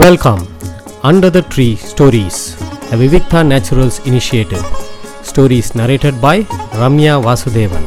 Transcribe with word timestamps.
Welcome 0.00 0.42
under 1.02 1.30
the 1.30 1.40
tree 1.54 1.74
stories 1.90 2.40
a 2.92 2.96
Vivikta 3.00 3.40
naturals 3.50 3.98
initiative 4.04 4.64
stories 5.28 5.70
narrated 5.74 6.14
by 6.20 6.46
Ramya 6.80 7.14
Vasudevan 7.26 7.86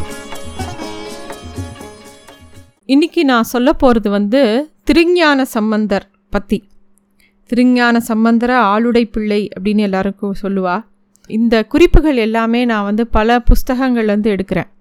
இன்னைக்கு 2.85 3.25
நான் 3.25 3.43
சொல்ல 3.43 3.73
போகிறது 3.73 4.09
வந்து 4.09 4.71
திருஞான 4.83 5.45
சம்பந்தர் 5.45 6.09
பற்றி 6.29 6.59
திருஞான 7.45 7.99
சம்பந்தர 7.99 8.59
ஆளுடை 8.61 9.05
பிள்ளை 9.05 9.49
அப்படின்னு 9.59 9.77
எல்லாருக்கும் 9.77 10.35
சொல்லுவா. 10.41 10.83
இந்த 11.27 11.63
குறிப்புகள் 11.65 12.17
எல்லாமே 12.17 12.65
நான் 12.65 12.83
வந்து 12.83 13.07
பல 13.07 13.39
புஸ்தகங்கள்லேருந்து 13.39 14.35
எடுக்கிறேன். 14.35 14.71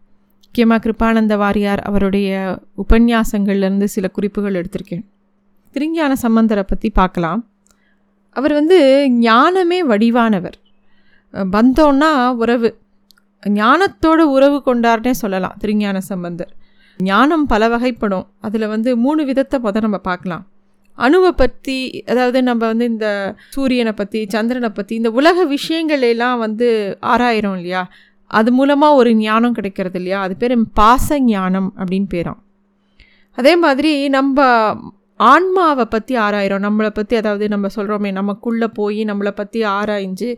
முக்கியமாக 0.43 0.81
கிருபானந்த 0.85 1.37
வாரியார் 1.37 1.79
அவருடைய 1.79 2.59
உபன்யாசங்கள்லேருந்து 2.77 3.85
சில 3.85 4.09
குறிப்புகள் 4.09 4.55
எடுத்திருக்கேன். 4.55 5.05
திருஞான 5.75 6.13
சம்பந்தரை 6.23 6.65
பற்றி 6.67 6.89
பார்க்கலாம். 7.01 7.41
அவர் 8.37 8.53
வந்து 8.53 8.79
ஞானமே 9.27 9.79
வடிவானவர். 9.91 10.57
பந்தோன்னா 11.55 12.11
உறவு. 12.43 12.71
ஞானத்தோட 13.43 14.21
உறவு 14.37 14.59
கொண்டார்னே 14.67 15.13
சொல்லலாம் 15.23 15.59
திருஞான 15.59 15.99
சம்பந்தர். 16.11 16.53
ஞானம் 16.99 17.45
பல 17.47 17.69
வகைப்படும். 17.69 18.27
அதில் 18.41 18.73
வந்து 18.75 18.91
மூணு 18.97 19.23
விதத்தை 19.25 19.59
முத 19.59 19.81
நம்ம 19.81 19.99
பார்க்கலாம். 20.09 20.45
அணுவை 20.99 21.31
பற்றி 21.33 21.77
அதாவது 22.11 22.39
நம்ம 22.43 22.63
வந்து 22.67 22.87
இந்த 22.93 23.09
சூரியனை 23.55 23.93
பற்றி 23.93 24.21
சந்திரனை 24.35 24.71
பற்றி 24.71 24.95
இந்த 25.01 25.11
உலக 25.19 25.45
விஷயங்களெல்லாம் 25.55 26.39
வந்து 26.39 26.69
ஆராயிரும் 27.13 27.57
இல்லையா? 27.59 27.83
அது 28.31 28.51
மூலமாக 28.53 28.99
ஒரு 29.01 29.11
ஞானம் 29.25 29.57
கிடைக்கிறது 29.59 29.99
இல்லையா? 30.01 30.19
அது 30.21 30.35
பேர் 30.37 30.55
பாச 30.81 31.19
ஞானம் 31.29 31.71
அப்படின்னு 31.79 32.09
பேரும். 32.09 32.41
அதே 33.39 33.55
மாதிரி 33.57 33.93
நம்ம 34.09 34.39
ஆன்மாவை 35.29 35.85
பற்றி 35.85 36.15
ஆராயிரும் 36.17 36.65
நம்மளை 36.67 36.89
பற்றி 36.89 37.17
அதாவது 37.17 37.49
நம்ம 37.49 37.69
சொல்கிறோமே 37.77 38.13
நமக்குள்ளே 38.13 38.69
போய் 38.73 39.05
நம்மளை 39.05 39.31
பற்றி 39.31 39.63
ஆராய்ஞ்சு 39.65 40.29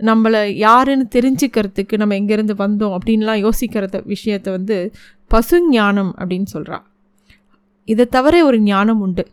நம்மளை 0.00 0.40
யாருன்னு 0.56 1.06
தெரிஞ்சுக்கிறதுக்கு 1.14 1.96
நம்ம 1.96 2.14
எங்கேருந்து 2.14 2.56
வந்தோம் 2.56 2.96
அப்படின்லாம் 2.98 3.42
யோசிக்கிறத 3.46 4.00
விஷயத்தை 4.04 4.52
வந்து 4.52 4.92
பசு 5.26 5.58
ஞானம் 5.70 6.14
அப்படின்னு 6.18 6.48
சொல்கிறா 6.54 6.78
இதை 7.88 8.04
தவிர 8.06 8.44
ஒரு 8.44 8.58
ஞானம் 8.62 9.00
உண்டு. 9.00 9.24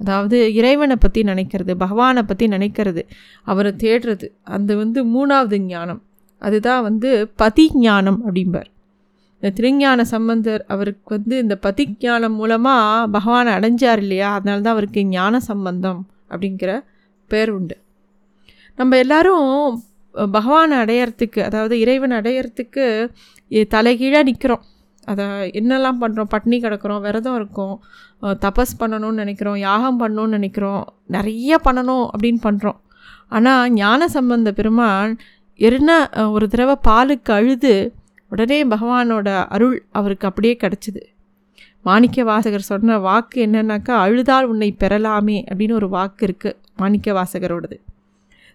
அதாவது 0.00 0.54
இறைவனை 0.54 0.96
பற்றி 0.96 1.20
நினைக்கிறது 1.22 1.72
பகவானை 1.76 2.22
பற்றி 2.22 2.46
நினைக்கிறது 2.48 3.02
அவரை 3.42 3.72
தேடுறது 3.72 4.28
அது 4.42 4.76
வந்து 4.76 5.00
மூணாவது 5.04 5.58
ஞானம். 5.66 6.02
அதுதான் 6.42 6.82
வந்து 6.82 7.10
பதி 7.36 7.70
ஞானம் 7.74 8.18
அப்படிம்பார். 8.26 8.71
இந்த 9.42 9.50
திருஞான 9.58 10.00
சம்பந்தர் 10.14 10.62
அவருக்கு 10.72 11.10
வந்து 11.16 11.36
இந்த 11.44 11.54
பதிஞானம் 11.66 12.36
மூலமாக 12.40 13.06
பகவானை 13.16 13.50
அடைஞ்சார் 13.58 14.00
இல்லையா? 14.04 14.28
அதனால 14.34 14.60
தான் 14.60 14.74
அவருக்கு 14.76 15.00
ஞான 15.14 15.40
சம்பந்தம் 15.48 16.00
அப்படிங்கிற 16.30 16.72
பேர் 17.30 17.50
உண்டு. 17.50 17.76
நம்ம 18.78 18.98
எல்லாரும் 19.04 19.48
பகவானை 20.14 20.76
அடையறதுக்கு 20.84 21.40
அதாவது 21.42 21.74
இறைவன் 21.78 22.14
அடையறதுக்கு 22.18 22.84
தலைகீழாக 23.74 24.22
நிற்கிறோம் 24.22 24.62
அதை 25.08 25.24
என்னெல்லாம் 25.60 26.00
பண்ணுறோம் 26.02 26.30
பட்னி 26.34 26.56
கிடக்கிறோம் 26.60 27.00
விரதம் 27.00 27.36
இருக்கோம் 27.36 27.74
தபஸ் 28.44 28.78
பண்ணணும்னு 28.80 29.22
நினைக்கிறோம் 29.24 29.58
யாகம் 29.68 30.00
பண்ணணும்னு 30.02 30.36
நினைக்கிறோம் 30.38 30.84
நிறைய 31.06 31.58
பண்ணணும் 31.64 32.04
அப்படின்னு 32.12 32.42
பண்ணுறோம் 32.48 32.78
ஆனால் 33.28 33.72
ஞான 33.72 34.08
சம்பந்த 34.08 34.52
பெருமான் 34.52 35.12
என்ன 35.60 35.90
ஒரு 36.30 36.46
தடவை 36.48 36.76
பாலுக்கு 36.88 37.32
அழுது 37.32 37.74
உடனே 38.32 38.58
பகவானோட 38.64 39.28
அருள் 39.54 39.76
அவருக்கு 39.98 40.28
அப்படியே 40.28 40.54
கிடச்சிது. 40.62 41.02
மாணிக்க 41.82 42.24
வாசகர் 42.24 42.70
சொன்ன 42.70 42.98
வாக்கு 43.06 43.38
என்னன்னாக்கா 43.46 43.94
அழுதால் 44.04 44.48
உன்னை 44.52 44.68
பெறலாமே 44.82 45.38
அப்படின்னு 45.48 45.78
ஒரு 45.80 45.88
வாக்கு 45.88 46.22
இருக்குது 46.26 46.58
மாணிக்க 46.76 47.12
வாசகரோடது 47.12 47.76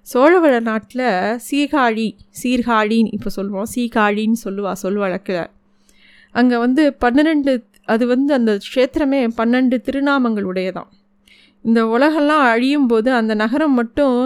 சோழவள 0.07 0.55
நாட்டில் 0.67 1.07
சீர்காழி 1.47 2.05
சீர்காழின்னு 2.41 3.13
இப்போ 3.15 3.29
சொல்லுவோம். 3.29 3.67
சீகாழின்னு 3.75 4.39
சொல்லுவா 4.45 4.71
சொல் 4.83 4.99
வழக்கில். 5.03 5.47
அங்கே 6.35 6.57
வந்து 6.57 6.83
பன்னிரெண்டு 7.03 7.51
அது 7.85 8.03
வந்து 8.07 8.31
அந்த 8.33 8.51
க்ஷேத்திரமே 8.67 9.19
பன்னெண்டு 9.39 9.77
திருநாமங்கள் 9.87 10.47
உடையதான் 10.51 10.89
இந்த 11.65 11.81
உலகெல்லாம் 11.87 12.45
அழியும் 12.53 12.87
போது 12.87 13.09
அந்த 13.13 13.33
நகரம் 13.35 13.73
மட்டும் 13.73 14.17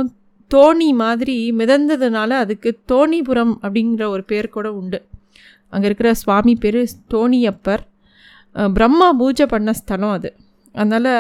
தோணி 0.51 0.89
மாதிரி 0.93 1.37
மிதந்ததுனால 1.59 2.31
அதுக்கு 2.43 2.69
தோணிபுரம் 2.91 3.53
அப்படிங்கிற 3.63 4.05
ஒரு 4.07 4.23
பேர் 4.23 4.49
கூட 4.49 4.67
உண்டு. 4.73 4.99
அங்கே 5.73 5.87
இருக்கிற 5.89 6.09
சுவாமி 6.21 6.53
பேர் 6.63 6.79
தோணியப்பர். 7.13 7.83
பிரம்மா 8.77 9.07
பூஜை 9.21 9.45
பண்ண 9.53 9.73
ஸ்தலம் 9.79 10.15
அது. 10.17 10.29
அதனால் 10.75 11.11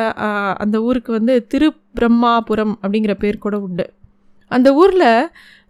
அந்த 0.63 0.75
ஊருக்கு 0.87 1.11
வந்து 1.17 1.33
திரு 1.51 1.67
பிரம்மாபுரம் 1.99 2.73
அப்படிங்கிற 2.81 3.13
பேர் 3.23 3.43
கூட 3.45 3.55
உண்டு. 3.67 3.85
அந்த 4.51 4.69
ஊரில் 4.81 5.09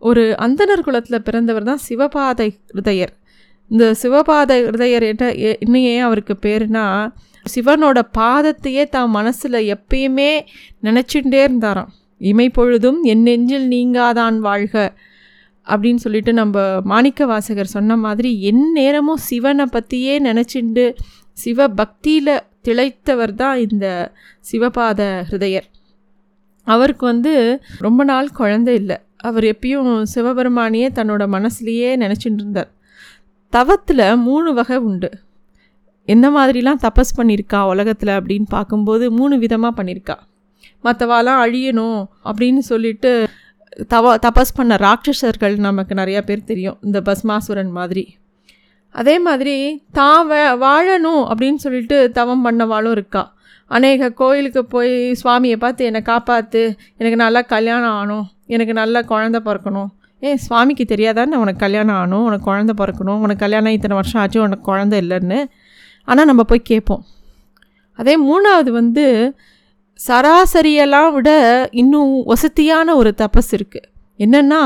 ஒரு 0.09 0.22
அந்தனர் 0.46 0.86
குலத்தில் 0.86 1.25
பிறந்தவர் 1.28 1.68
தான் 1.69 1.84
சிவபாதை 1.88 2.47
ஹிருதயர். 2.69 3.14
இந்த 3.72 3.86
சிவபாத 4.02 4.52
ஹிருதயர் 4.66 5.06
என்ன 5.12 5.25
இன்னும் 5.63 5.86
ஏன் 5.94 6.06
அவருக்கு 6.08 6.36
பேருனா 6.46 6.86
சிவனோட 7.53 8.00
பாதத்தையே 8.18 8.84
தான் 8.96 9.12
மனசில் 9.18 9.59
எப்பயுமே 9.75 10.31
நினச்சிட்டே 10.88 11.40
இருந்தாராம். 11.48 11.92
இமை 12.22 12.48
பொழுதும் 12.58 13.00
என் 13.12 13.24
நெஞ்சில் 13.28 13.68
நீங்காதான் 13.74 14.38
வாழ்க. 14.48 14.75
அப்படின்னு 15.67 15.95
சொல்லிட்டு 15.95 16.33
நம்ம 16.33 16.81
மாணிக்க 16.83 17.25
வாசகர் 17.25 17.66
சொன்ன 17.66 17.97
மாதிரி 17.97 18.41
என் 18.41 18.72
நேரமும் 18.72 19.17
சிவனை 19.17 19.66
பற்றியே 19.66 20.19
நினச்சிண்டு 20.19 20.94
சிவ 21.31 21.67
பக்தியில் 21.69 22.44
திளைத்தவர் 22.63 23.33
தான் 23.33 23.57
இந்த 23.57 24.11
சிவபாத 24.51 25.25
ஹிருதயர். 25.29 25.67
அவருக்கு 26.63 27.05
வந்து 27.05 27.61
ரொம்ப 27.79 28.03
நாள் 28.03 28.29
குழந்தை 28.29 28.75
இல்லை. 28.75 28.97
அவர் 29.17 29.44
எப்பயும் 29.44 30.03
சிவபெருமானியே 30.16 30.88
தன்னோட 30.89 31.23
மனசுலேயே 31.27 31.89
நினச்சிட்டு 31.97 32.41
இருந்தார். 32.41 32.69
தவத்தில் 33.50 34.17
மூணு 34.17 34.53
வகை 34.53 34.77
உண்டு. 34.77 35.09
என்ன 36.05 36.29
மாதிரிலாம் 36.29 36.81
தபஸ் 36.81 37.17
பண்ணியிருக்கா 37.17 37.59
உலகத்தில் 37.66 38.09
அப்படின்னு 38.09 38.47
பார்க்கும்போது 38.50 39.11
மூணு 39.11 39.38
விதமாக 39.38 39.83
பண்ணியிருக்கா 39.83 40.16
மற்றவாலாம் 40.83 41.41
அழியணும் 41.44 42.00
அப்படின்னு 42.23 42.57
சொல்லிட்டு 42.57 43.11
தவ 43.87 44.15
தபஸ் 44.15 44.55
பண்ண 44.55 44.75
ராட்சசர்கள் 44.75 45.57
நமக்கு 45.57 45.93
நிறையா 45.93 46.21
பேர் 46.21 46.43
தெரியும். 46.43 46.77
இந்த 46.81 47.01
பஸ்மாசுரன் 47.01 47.71
மாதிரி. 47.71 48.17
அதே 48.89 49.19
மாதிரி 49.19 49.83
தான் 49.91 50.31
வாழணும் 50.61 51.21
அப்படின்னு 51.31 51.55
சொல்லிட்டு 51.55 52.11
தவம் 52.11 52.45
பண்ணவாளும் 52.45 52.91
இருக்கா. 52.91 53.33
அநேக 53.67 54.09
கோயிலுக்கு 54.09 54.65
போய் 54.65 55.11
சுவாமியை 55.11 55.55
பார்த்து 55.55 55.85
என்னை 55.85 56.01
காப்பாற்று 56.05 56.77
எனக்கு 56.97 57.15
நல்லா 57.15 57.41
கல்யாணம் 57.41 57.93
ஆகணும். 57.99 58.23
எனக்கு 58.45 58.73
நல்லா 58.73 58.99
குழந்த 58.99 59.39
பிறக்கணும். 59.45 59.88
ஏன் 60.19 60.38
சுவாமிக்கு 60.38 60.83
தெரியாதான்னு 60.83 61.39
உனக்கு 61.43 61.55
கல்யாணம் 61.55 61.95
ஆகணும். 61.95 62.25
உனக்கு 62.25 62.53
குழந்த 62.53 62.69
பிறக்கணும். 62.77 63.21
உனக்கு 63.25 63.35
கல்யாணம் 63.35 63.71
இத்தனை 63.71 63.95
வருஷம் 63.95 64.21
ஆச்சு. 64.21 64.41
உனக்கு 64.41 64.75
குழந்த 64.75 65.03
இல்லைன்னு. 65.03 65.45
ஆனால் 66.05 66.25
நம்ம 66.25 66.43
போய் 66.43 66.59
கேட்போம். 66.59 67.03
அதே 67.95 68.13
மூணாவது 68.19 68.69
வந்து 68.69 69.35
சராசரியெல்லாம் 70.00 71.13
விட 71.13 71.31
இன்னும் 71.72 72.24
வசதியான 72.24 72.96
ஒரு 72.96 73.13
தபஸ் 73.18 73.52
இருக்குது 73.52 73.88
என்னென்னா 74.19 74.62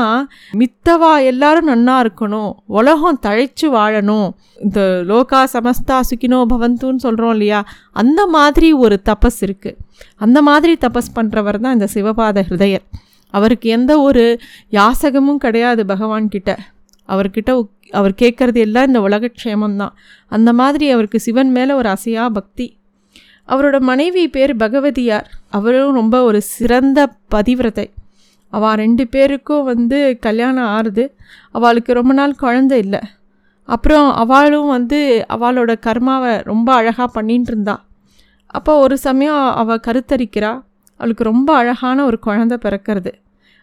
மித்தவா 0.52 1.10
எல்லாரும் 1.24 1.68
நன்னா 1.68 1.94
இருக்கணும் 2.04 2.50
உலகம் 2.66 3.18
தழைச்சு 3.22 3.66
வாழணும் 3.74 4.28
இந்த 4.58 4.80
லோகா 5.06 5.40
சமஸ்தா 5.52 5.98
சுக்கினோ 6.08 6.40
பவந்துன்னு 6.52 6.96
சொல்கிறோம் 6.96 7.30
இல்லையா? 7.30 7.60
அந்த 7.92 8.20
மாதிரி 8.26 8.72
ஒரு 8.72 8.96
தபஸ் 9.04 9.40
இருக்குது 9.40 9.78
அந்த 10.16 10.42
மாதிரி 10.42 10.74
தபஸ் 10.80 11.14
பண்ணுறவர் 11.14 11.60
தான் 11.60 11.72
இந்த 11.72 11.88
சிவபாத 11.94 12.44
ஹிருதயர். 12.48 12.84
அவருக்கு 13.34 13.68
எந்த 13.68 13.92
ஒரு 14.00 14.24
யாசகமும் 14.70 15.36
கிடையாது 15.36 15.84
பகவான்கிட்ட 15.84 16.50
அவர்கிட்ட 17.08 17.50
அவர் 17.90 18.14
கேட்குறது 18.22 18.60
எல்லாம் 18.66 18.86
இந்த 18.86 19.00
உலகக்ஷேமந்தான் 19.00 19.94
அந்த 20.32 20.52
மாதிரி 20.52 20.86
அவருக்கு 20.90 21.20
சிவன் 21.20 21.50
மேலே 21.50 21.72
ஒரு 21.72 21.88
அசையா 21.88 22.24
பக்தி. 22.28 22.66
அவரோட 23.48 23.80
மனைவி 23.80 24.28
பேர் 24.28 24.56
பகவதியார். 24.56 25.26
அவரும் 25.48 25.92
ரொம்ப 25.92 26.22
ஒரு 26.22 26.42
சிறந்த 26.42 27.08
பதிவிரதை 27.34 27.86
அவள் 28.50 28.74
ரெண்டு 28.74 29.06
பேருக்கும் 29.06 29.64
வந்து 29.64 30.16
கல்யாணம் 30.20 30.70
ஆறுது. 30.76 31.04
அவளுக்கு 31.50 31.92
ரொம்ப 31.92 32.12
நாள் 32.12 32.34
குழந்தை 32.34 32.78
இல்லை. 32.78 33.00
அப்புறம் 33.64 34.14
அவளும் 34.14 34.66
வந்து 34.66 35.26
அவளோட 35.28 35.74
கர்மாவை 35.86 36.44
ரொம்ப 36.44 36.74
அழகாக 36.74 37.20
பண்ணிகிட்டு 37.20 37.50
இருந்தா. 37.52 37.84
அப்போ 38.46 38.78
ஒரு 38.78 38.98
சமயம் 38.98 39.54
அவள் 39.54 39.80
கருத்தரிக்கிறா. 39.86 40.62
அவளுக்கு 40.96 41.24
ரொம்ப 41.24 41.54
அழகான 41.54 42.04
ஒரு 42.04 42.18
குழந்தை 42.18 42.58
பிறக்கிறது. 42.62 43.12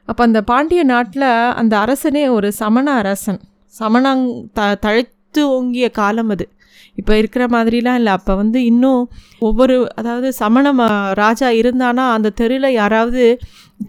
அப்போ 0.06 0.24
அந்த 0.24 0.42
பாண்டிய 0.42 0.84
நாட்டில் 0.84 1.30
அந்த 1.54 1.80
அரசனே 1.80 2.28
ஒரு 2.28 2.52
சமண 2.52 2.92
அரசன். 2.92 3.40
சமணங் 3.80 4.44
த 4.54 4.78
தழைத்து 4.86 5.42
ஓங்கிய 5.42 5.90
காலம் 5.90 6.30
அது. 6.30 6.50
இப்போ 6.98 7.14
இருக்கிற 7.22 7.44
மாதிரிலாம் 7.54 7.98
இல்லை. 8.00 8.12
அப்போ 8.18 8.34
வந்து 8.42 8.60
இன்னும் 8.72 9.02
ஒவ்வொரு 9.48 9.76
அதாவது 10.00 10.28
சமண 10.42 10.74
ராஜா 11.22 11.50
இருந்தானா 11.62 12.06
அந்த 12.16 12.34
தெருவில் 12.40 12.78
யாராவது 12.82 13.24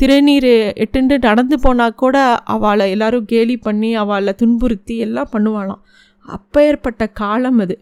திருநீர் 0.00 0.52
எட்டுண்டு 0.84 1.16
நடந்து 1.28 1.56
போனால் 1.64 1.98
கூட 2.02 2.16
அவளை 2.54 2.86
எல்லாரும் 2.94 3.28
கேலி 3.32 3.56
பண்ணி 3.66 3.90
அவளை 4.02 4.32
துன்புறுத்தி 4.42 4.96
எல்லாம் 5.06 5.32
பண்ணுவாளாம். 5.34 5.82
அப்போ 6.28 6.58
ஏற்பட்ட 6.68 7.04
காலம் 7.22 7.58
அது. 7.64 7.76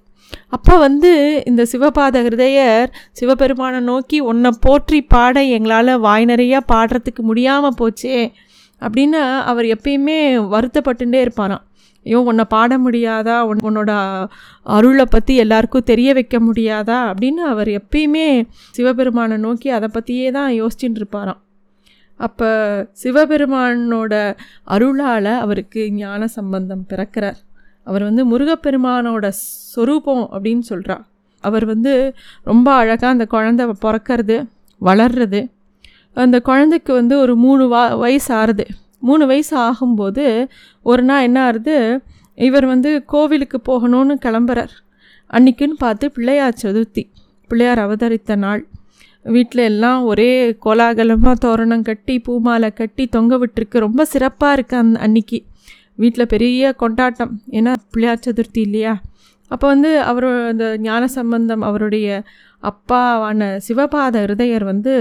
அப்போ 0.57 0.75
வந்து 0.87 1.11
இந்த 1.51 1.63
சிவபாத 1.73 2.21
ஹிருதயர் 2.27 2.89
சிவபெருமானை 3.19 3.81
நோக்கி 3.89 4.19
உன்னை 4.31 4.51
போற்றி 4.67 4.99
பாட 5.15 5.43
எங்களால் 5.57 6.01
வாய் 6.07 6.25
நிறையா 6.31 6.61
பாடுறதுக்கு 6.73 7.23
முடியாமல் 7.31 7.79
போச்சே 7.81 8.17
அப்படின்னு 8.83 9.21
அவர் 9.51 9.67
எப்பயுமே 9.75 10.17
வருத்தப்பட்டுட்டே 10.55 11.19
இருப்பாராம். 11.25 11.65
ஐயோ 12.05 12.21
உன்னை 12.21 12.45
பாட 12.49 12.79
முடியாதா? 12.79 13.37
உன் 13.41 13.61
உன்னோட 13.69 13.93
அருளை 14.63 15.07
பற்றி 15.11 15.37
எல்லாருக்கும் 15.37 15.89
தெரிய 15.91 16.13
வைக்க 16.13 16.39
முடியாதா? 16.41 16.99
அப்படின்னு 17.13 17.43
அவர் 17.53 17.71
எப்பயுமே 17.81 18.27
சிவபெருமானை 18.71 19.37
நோக்கி 19.37 19.71
அதை 19.71 19.89
பற்றியே 19.93 20.31
தான் 20.31 20.51
யோசிச்சுட்டு 20.53 21.01
இருப்பாராம். 21.01 21.41
அப்போ 22.21 22.49
சிவபெருமானோட 23.03 24.15
அருளால் 24.65 25.33
அவருக்கு 25.45 25.93
ஞான 25.93 26.27
சம்பந்தம் 26.27 26.85
பிறக்கிறார். 26.89 27.39
அவர் 27.87 28.03
வந்து 28.03 28.23
முருகப்பெருமானோட 28.27 29.27
சொரூபம் 29.75 30.25
அப்படின்னு 30.33 30.65
சொல்கிறார் 30.71 31.05
அவர் 31.45 31.65
வந்து 31.65 31.93
ரொம்ப 32.45 32.69
அழகாக 32.73 33.13
அந்த 33.13 33.25
குழந்தை 33.27 33.65
பிறக்கிறது 33.85 34.37
வளர்றது. 34.81 35.41
அந்த 36.17 36.41
குழந்தைக்கு 36.41 36.93
வந்து 36.95 37.15
ஒரு 37.19 37.35
மூணு 37.37 37.65
வா 37.69 37.83
வயசு 37.95 38.31
ஆறுது. 38.35 38.65
மூணு 39.03 39.25
வயசு 39.27 39.55
ஆகும்போது 39.69 40.25
ஒரு 40.83 41.03
நாள் 41.03 41.23
என்ன 41.23 41.39
ஆகுது 41.45 41.77
இவர் 42.35 42.67
வந்து 42.67 42.91
கோவிலுக்கு 43.05 43.59
போகணும்னு 43.69 44.15
கிளம்புறார். 44.25 44.73
அன்னைக்குன்னு 45.31 45.77
பார்த்து 45.85 46.07
பிள்ளையார் 46.11 46.61
சதுர்த்தி 46.63 47.05
பிள்ளையார் 47.51 47.81
அவதரித்த 47.87 48.37
நாள். 48.37 48.63
வீட்டில் 49.35 49.63
எல்லாம் 49.63 50.01
ஒரே 50.05 50.31
கோலாகலமாக 50.65 51.35
தோரணம் 51.35 51.83
கட்டி 51.83 52.15
பூமாலை 52.19 52.71
கட்டி 52.73 53.05
தொங்க 53.07 53.33
விட்டுருக்கு. 53.37 53.85
ரொம்ப 53.87 54.05
சிறப்பாக 54.05 54.57
இருக்குது 54.57 54.81
அந் 54.83 54.95
அன்னைக்கு. 54.95 55.39
வீட்டில் 55.95 56.31
பெரிய 56.35 56.73
கொண்டாட்டம். 56.73 57.33
ஏன்னா 57.51 57.73
பிள்ளையார் 57.91 58.25
சதுர்த்தி 58.27 58.63
இல்லையா? 58.67 58.95
அப்போ 59.51 59.67
வந்து 59.67 59.91
அவர் 60.11 60.27
அந்த 60.49 60.67
ஞான 60.79 61.03
சம்பந்தம் 61.09 61.63
அவருடைய 61.63 62.09
அப்பாவான 62.63 63.41
சிவபாத 63.69 64.15
ஹிருதயர் 64.25 64.65
வந்து 64.65 64.95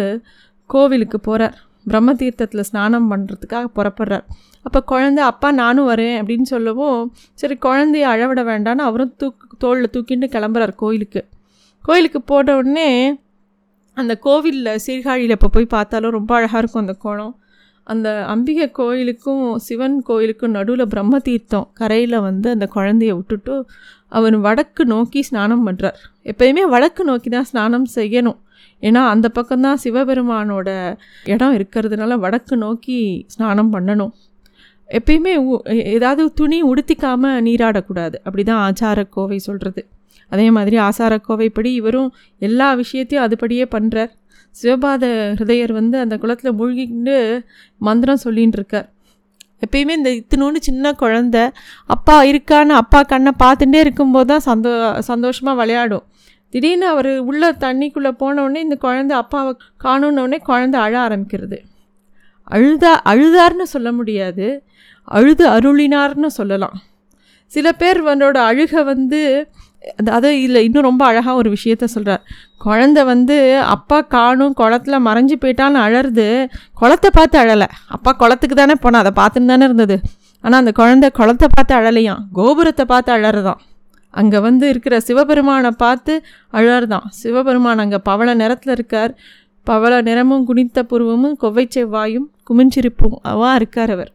கோவிலுக்கு 0.70 1.18
போகிறார் 1.20 1.58
பிரம்ம 1.86 2.14
தீர்த்தத்தில் 2.22 2.68
ஸ்நானம் 2.70 3.10
பண்ணுறதுக்காக 3.12 3.68
புறப்படுறார். 3.78 4.26
அப்போ 4.66 4.80
குழந்தை 4.92 5.22
அப்பா 5.32 5.50
நானும் 5.62 5.90
வரேன் 5.92 6.18
அப்படின்னு 6.22 6.48
சொல்லவும் 6.54 7.00
சரி 7.42 7.56
குழந்தைய 7.68 8.08
அழவிட 8.14 8.42
வேண்டான்னு 8.52 8.84
அவரும் 8.90 9.14
தூக்கு 9.22 9.58
தோளில் 9.64 9.94
தூக்கிட்டு 9.96 10.28
கிளம்புறார் 10.36 10.74
கோயிலுக்கு. 10.84 11.22
கோயிலுக்கு 11.84 12.20
போன 12.32 12.56
உடனே 12.60 12.90
அந்த 13.98 14.14
கோவிலில் 14.26 14.82
சீர்காழியில் 14.86 15.36
இப்போ 15.38 15.50
போய் 15.56 15.74
பார்த்தாலும் 15.76 16.16
ரொம்ப 16.18 16.32
அழகாக 16.38 16.62
இருக்கும் 16.62 16.84
அந்த 16.84 16.96
கோணம். 17.06 17.34
அந்த 17.88 18.10
அம்பிகை 18.34 18.66
கோயிலுக்கும் 18.80 19.44
சிவன் 19.68 19.96
கோயிலுக்கும் 20.10 20.54
நடுவில் 20.58 20.92
பிரம்ம 20.94 21.20
தீர்த்தம் 21.28 21.68
கரையில் 21.80 22.18
வந்து 22.28 22.48
அந்த 22.56 22.66
குழந்தைய 22.76 23.12
விட்டுட்டு 23.18 23.56
அவர் 24.12 24.38
வடக்கு 24.46 24.84
நோக்கி 24.94 25.20
ஸ்நானம் 25.30 25.66
பண்ணுறார் 25.68 25.98
எப்பயுமே 26.32 26.64
வடக்கு 26.74 27.04
நோக்கி 27.10 27.30
தான் 27.36 27.48
ஸ்நானம் 27.52 27.88
செய்யணும். 27.96 28.40
ஏன்னா 28.82 29.02
அந்த 29.14 29.28
பக்கம்தான் 29.38 29.82
சிவபெருமானோட 29.84 30.70
இடம் 31.34 31.56
இருக்கிறதுனால 31.58 32.18
வடக்கு 32.24 32.56
நோக்கி 32.66 33.00
ஸ்நானம் 33.34 33.74
பண்ணணும். 33.76 34.14
எப்பயுமே 34.90 35.34
ஏதாவது 35.96 36.24
துணி 36.40 36.58
உடுத்திக்காமல் 36.72 37.44
நீராடக்கூடாது. 37.48 38.16
அப்படி 38.26 38.44
தான் 38.52 38.64
ஆச்சார 38.68 39.04
கோவை 39.16 39.40
சொல்கிறது 39.48 39.84
அதே 40.32 40.48
மாதிரி 40.56 40.78
ஆசார 40.88 41.14
கோவைப்படி 41.28 41.70
இவரும் 41.80 42.10
எல்லா 42.42 42.68
விஷயத்தையும் 42.82 43.26
அதுபடியே 43.26 43.66
பண்ணுறார் 43.76 44.12
சிவபாத 44.56 45.06
ஹிருதயர் 45.40 45.74
வந்து 45.80 45.98
அந்த 46.04 46.16
குளத்தில் 46.22 46.58
மூழ்கிட்டு 46.60 47.16
மந்திரம் 47.88 48.22
சொல்லின்னு 48.26 48.58
இருக்கார் 48.60 48.88
எப்பயுமே 49.66 49.94
இந்த 50.00 50.12
இத்தினோன்னு 50.20 50.60
சின்ன 50.68 50.92
குழந்த 51.02 51.38
அப்பா 51.96 52.16
இருக்கான்னு 52.32 52.74
அப்பா 52.82 53.00
கண்ணை 53.12 53.32
பார்த்துட்டே 53.44 53.80
இருக்கும்போது 53.86 54.30
தான் 54.32 54.46
சந்தோ 54.48 54.72
சந்தோஷமாக 55.10 55.60
விளையாடும். 55.62 56.06
திடீர்னு 56.54 56.88
அவர் 56.88 57.12
உள்ள 57.30 57.52
தண்ணிக்குள்ளே 57.66 58.12
போனவுடனே 58.22 58.62
இந்த 58.68 58.76
குழந்தை 58.76 59.16
அப்பாவை 59.18 59.52
காணுன்னொடனே 59.84 60.40
குழந்தை 60.50 60.80
அழ 60.86 60.94
ஆரம்பிக்கிறது. 61.08 61.58
அழுதா 62.52 62.92
அழுதார்னு 63.12 63.68
சொல்ல 63.74 63.90
முடியாது. 63.92 64.48
அழுது 65.18 65.46
அருளினார்னு 65.50 66.30
சொல்லலாம். 66.40 66.78
சில 67.52 67.68
பேர் 67.72 68.00
அவரோட 68.04 68.38
அழுகை 68.50 68.82
வந்து 68.84 69.22
அதை 70.16 70.32
இல்லை 70.44 70.60
இன்னும் 70.66 70.88
ரொம்ப 70.88 71.04
அழகாக 71.06 71.36
ஒரு 71.36 71.50
விஷயத்த 71.56 71.86
சொல்கிறார் 71.94 72.26
குழந்த 72.66 73.00
வந்து 73.04 73.38
அப்பா 73.76 73.98
காணும் 74.16 74.54
குளத்துல 74.60 74.98
மறைஞ்சு 75.08 75.36
போயிட்டான்னு 75.44 75.80
அழறது 75.86 76.28
குளத்தை 76.82 77.10
பார்த்து 77.14 77.38
அழலை. 77.40 77.68
அப்பா 77.96 78.12
குளத்துக்கு 78.12 78.56
தானே 78.56 78.76
போனேன் 78.84 79.04
அதை 79.04 79.14
பார்த்துன்னு 79.22 79.52
தானே 79.54 79.66
இருந்தது. 79.70 79.98
ஆனால் 80.44 80.62
அந்த 80.64 80.74
குழந்த 80.80 81.10
குளத்தை 81.20 81.48
பார்த்து 81.56 81.76
அழலையாம். 81.76 82.22
கோபுரத்தை 82.34 82.86
பார்த்து 82.86 83.12
அழறதான் 83.18 83.62
அங்கே 84.14 84.40
வந்து 84.40 84.70
இருக்கிற 84.70 85.00
சிவபெருமானை 85.00 85.72
பார்த்து 85.78 86.14
அழறதான் 86.54 87.06
சிவபெருமான் 87.22 87.78
அங்கே 87.78 88.00
பவள 88.04 88.34
நிறத்தில் 88.34 88.74
இருக்கார். 88.74 89.14
பவள 89.68 90.02
நிறமும் 90.02 90.46
குனித்த 90.46 90.80
புருவமும் 90.84 91.36
கொவ்வை 91.42 91.66
செவ்வாயும் 91.76 92.28
குமிஞ்சிருப்பும் 92.50 93.18
அவா 93.22 93.56
இருக்கார் 93.56 93.90
அவர். 93.90 94.12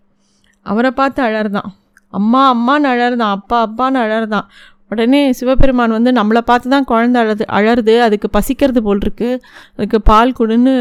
அவரை 0.66 0.90
பார்த்து 0.90 1.20
அழறதான் 1.22 1.68
அம்மா 2.12 2.54
அம்மான்னு 2.54 2.88
அழறதான் 2.88 3.34
அப்பா 3.36 3.56
அப்பான்னு 3.66 3.98
அழறதான் 3.98 4.46
உடனே 4.88 5.32
சிவபெருமான் 5.32 5.90
வந்து 5.90 6.10
நம்மளை 6.12 6.40
பார்த்து 6.40 6.68
தான் 6.68 6.84
குழந்தை 6.84 7.20
அழது 7.22 7.44
அழருது 7.48 7.94
அதுக்கு 8.00 8.28
பசிக்கிறது 8.32 8.80
போல் 8.82 9.00
இருக்கு 9.00 9.30
அதுக்கு 9.76 10.00
பால் 10.02 10.36
கொடுன்னு 10.38 10.74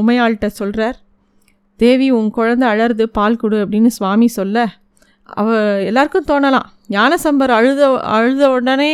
உமையாள்கிட்ட 0.00 0.46
சொல்கிறார் 0.46 0.96
தேவி 1.80 2.10
உன் 2.10 2.30
குழந்தை 2.30 2.68
அழருது 2.68 3.02
பால் 3.12 3.36
கொடு 3.36 3.56
அப்படின்னு 3.64 3.86
சுவாமி 3.86 4.26
சொல்ல 4.28 4.58
அவ 5.40 5.54
எல்லாருக்கும் 5.88 6.28
தோணலாம். 6.30 6.66
ஞானசம்பர் 6.96 7.52
அழுத 7.58 7.82
அழுத 8.16 8.42
உடனே 8.56 8.92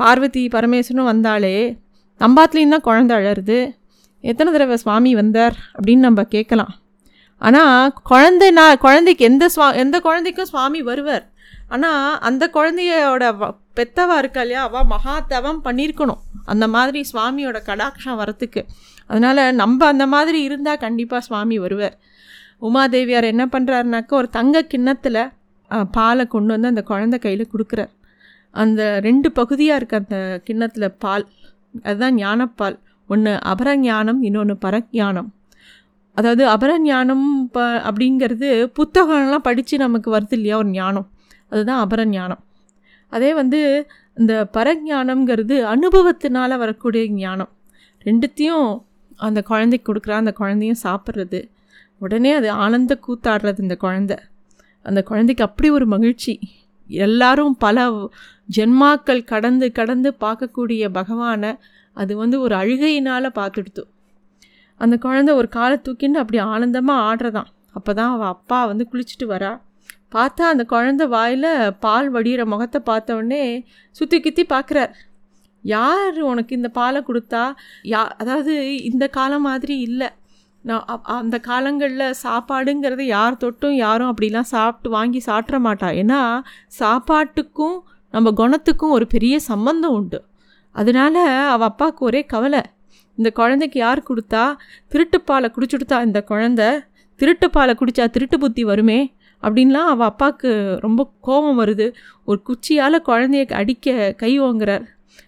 பார்வதி 0.00 0.42
பரமேஸ்வரனும் 0.54 1.10
வந்தாலே 1.12 1.56
நம்பாத்துலேயும் 2.20 2.74
தான் 2.74 2.86
குழந்தை 2.88 3.14
அழருது 3.18 3.58
எத்தனை 4.24 4.50
தடவை 4.52 4.76
சுவாமி 4.76 5.12
வந்தார்? 5.20 5.56
அப்படின்னு 5.76 6.06
நம்ம 6.08 6.22
கேட்கலாம். 6.34 6.72
ஆனால் 7.42 7.92
குழந்தை 8.10 8.48
நான் 8.58 8.82
குழந்தைக்கு 8.84 9.22
எந்த 9.30 9.44
சுவா 9.54 9.66
எந்த 9.82 9.96
குழந்தைக்கும் 10.00 10.50
சுவாமி 10.52 10.80
வருவார். 10.90 11.24
ஆனால் 11.74 12.18
அந்த 12.28 12.44
குழந்தையோட 12.56 13.24
பெத்தவா 13.78 14.16
இருக்கா 14.22 14.42
இல்லையா? 14.44 14.62
அவள் 14.68 14.88
மகா 14.94 15.14
தவம் 15.32 15.60
பண்ணியிருக்கணும் 15.64 16.22
அந்த 16.52 16.64
மாதிரி 16.74 17.00
சுவாமியோட 17.12 17.58
கடாட்சம் 17.68 18.20
வரத்துக்கு 18.22 18.62
அதனால் 19.10 19.42
நம்ம 19.54 19.86
அந்த 19.86 20.04
மாதிரி 20.14 20.38
இருந்தால் 20.42 20.82
கண்டிப்பாக 20.84 21.22
சுவாமி 21.28 21.56
வருவார். 21.58 21.96
உமாதேவியார் 22.68 23.26
என்ன 23.32 23.44
பண்ணுறாருனாக்கா 23.54 24.14
ஒரு 24.20 24.28
தங்க 24.38 24.62
கிண்ணத்தில் 24.72 25.22
பாலை 25.90 26.26
கொண்டு 26.26 26.58
வந்து 26.58 26.68
அந்த 26.68 26.82
குழந்த 26.88 27.18
கையில் 27.18 27.50
கொடுக்குறார். 27.52 27.92
அந்த 28.50 29.00
ரெண்டு 29.00 29.32
பகுதியாக 29.32 29.78
இருக்க 29.78 29.96
அந்த 29.96 30.40
கிண்ணத்தில் 30.44 30.94
பால் 30.98 31.28
அதுதான் 31.82 32.16
ஞானப்பால். 32.16 32.78
ஒன்று 33.08 33.38
அபரஞானம் 33.44 34.20
இன்னொன்று 34.20 34.56
பரஞானம். 34.64 35.28
அதாவது 36.14 36.44
அபரஞானம் 36.48 37.26
ப 37.52 37.60
அப்படிங்கிறது 37.88 38.48
புத்தகம்லாம் 38.78 39.46
படித்து 39.48 39.78
நமக்கு 39.78 40.18
வருது 40.18 40.32
இல்லையா 40.32 40.56
ஒரு 40.56 40.68
ஞானம். 40.68 41.08
அதுதான் 41.48 41.86
அபரஞானம். 41.86 42.42
அதே 43.08 43.34
வந்து 43.34 43.60
இந்த 44.14 44.48
பரஞானம்ங்கிறது 44.52 45.56
அனுபவத்தினால் 45.74 46.58
வரக்கூடிய 46.58 47.10
ஞானம். 47.10 47.50
ரெண்டுத்தையும் 48.04 48.82
அந்த 49.16 49.42
குழந்தைக்கு 49.42 49.92
கொடுக்குறா 49.92 50.10
அந்த 50.10 50.32
குழந்தையும் 50.32 50.82
சாப்பிட்றது. 50.82 51.40
உடனே 51.98 52.32
அது 52.32 52.50
ஆனந்த 52.50 52.98
கூத்தாடுறது 53.06 53.60
இந்த 53.60 53.76
குழந்த. 53.80 54.12
அந்த 54.86 55.00
குழந்தைக்கு 55.02 55.44
அப்படி 55.48 55.68
ஒரு 55.70 55.86
மகிழ்ச்சி. 55.86 56.34
எல்லாரும் 56.90 57.54
பல 57.64 57.86
ஜென்மாக்கள் 58.56 59.20
கடந்து 59.32 59.66
கடந்து 59.78 60.10
பார்க்கக்கூடிய 60.24 60.88
பகவானை 60.98 61.50
அது 61.96 62.12
வந்து 62.16 62.36
ஒரு 62.40 62.54
அழுகையினால் 62.54 63.36
பார்த்துடுத்து. 63.38 63.82
அந்த 64.80 64.94
குழந்தை 64.98 65.32
ஒரு 65.40 65.48
காலை 65.56 65.76
தூக்கின்னு 65.86 66.22
அப்படி 66.22 66.38
ஆனந்தமாக 66.52 67.04
ஆடுறதான் 67.08 67.50
அப்போ 67.78 67.90
தான் 67.98 68.12
அவள் 68.14 68.32
அப்பா 68.34 68.58
வந்து 68.70 68.84
குளிச்சுட்டு 68.92 69.26
வரா. 69.34 69.52
பார்த்தா 70.14 70.44
அந்த 70.52 70.64
குழந்த 70.72 71.02
வாயில் 71.14 71.50
பால் 71.84 72.08
வடிகிற 72.14 72.42
முகத்தை 72.44 72.80
பார்த்தோடனே 72.90 73.44
சுற்றி 73.96 74.18
கித்தி 74.20 74.44
பார்க்குறார். 74.54 74.92
யார் 75.64 76.18
உனக்கு 76.30 76.52
இந்த 76.56 76.68
பாலை 76.78 77.00
கொடுத்தா? 77.08 77.44
யா 77.92 78.02
அதாவது 78.22 78.54
இந்த 78.90 79.04
காலம் 79.18 79.46
மாதிரி 79.48 79.76
இல்லை. 79.88 80.08
நான் 80.62 81.00
அந்த 81.02 81.38
காலங்களில் 81.38 82.14
சாப்பாடுங்கிறது 82.22 83.00
யார் 83.00 83.40
தொட்டும் 83.44 83.76
யாரும் 83.76 84.10
அப்படிலாம் 84.12 84.50
சாப்பிட்டு 84.54 84.90
வாங்கி 84.90 85.22
சாப்பிட்ற 85.26 85.58
மாட்டா. 85.66 85.88
ஏன்னா 86.02 86.20
சாப்பாட்டுக்கும் 86.80 87.78
நம்ம 88.10 88.30
குணத்துக்கும் 88.30 88.94
ஒரு 88.96 89.06
பெரிய 89.06 89.34
சம்பந்தம் 89.38 89.92
உண்டு. 89.92 90.24
அதனால 90.70 91.16
அவள் 91.48 91.68
அப்பாவுக்கு 91.68 92.04
ஒரே 92.04 92.24
கவலை. 92.24 92.62
இந்த 93.14 93.30
குழந்தைக்கு 93.30 93.78
யார் 93.80 94.02
கொடுத்தா 94.10 94.44
திருட்டுப்பாலை 94.92 95.48
குடிச்சுடுத்தா 95.56 96.04
இந்த 96.04 96.24
குழந்த? 96.28 96.62
திருட்டுப்பாலை 97.20 97.74
குடித்தா 97.80 98.04
திருட்டு 98.10 98.38
புத்தி 98.38 98.64
வருமே? 98.64 99.00
அப்படின்லாம் 99.42 99.90
அவள் 99.92 100.06
அப்பாவுக்கு 100.06 100.50
ரொம்ப 100.80 101.10
கோபம் 101.20 101.60
வருது. 101.60 101.86
ஒரு 102.24 102.42
குச்சியால் 102.48 103.06
குழந்தைய 103.06 103.52
அடிக்க 103.52 104.12
கை 104.12 104.40
வாங்குறார் 104.40 104.84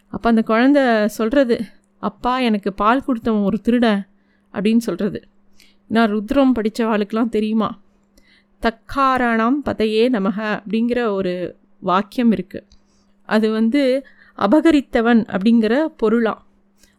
அப்போ 0.08 0.28
அந்த 0.28 0.42
குழந்த 0.46 1.04
சொல்கிறது 1.18 1.56
அப்பா 1.98 2.38
எனக்கு 2.38 2.72
பால் 2.72 3.04
கொடுத்தவன் 3.04 3.42
ஒரு 3.42 3.58
திருடன். 3.60 4.02
அப்படின்னு 4.54 4.76
சொல்கிறது 4.76 5.22
நான் 5.86 6.14
ருத்ரம் 6.14 6.52
படித்தவாளுக்கெலாம் 6.54 7.28
தெரியுமா? 7.28 7.80
தக்காராணாம் 8.62 9.56
பதையே 9.64 10.08
நமக 10.08 10.62
அப்படிங்கிற 10.66 11.06
ஒரு 11.06 11.56
வாக்கியம் 11.80 12.32
இருக்குது 12.32 12.62
அது 13.22 13.52
வந்து 13.52 14.06
அபகரித்தவன் 14.38 15.26
அப்படிங்கிற 15.26 15.84
பொருளாம். 15.96 16.46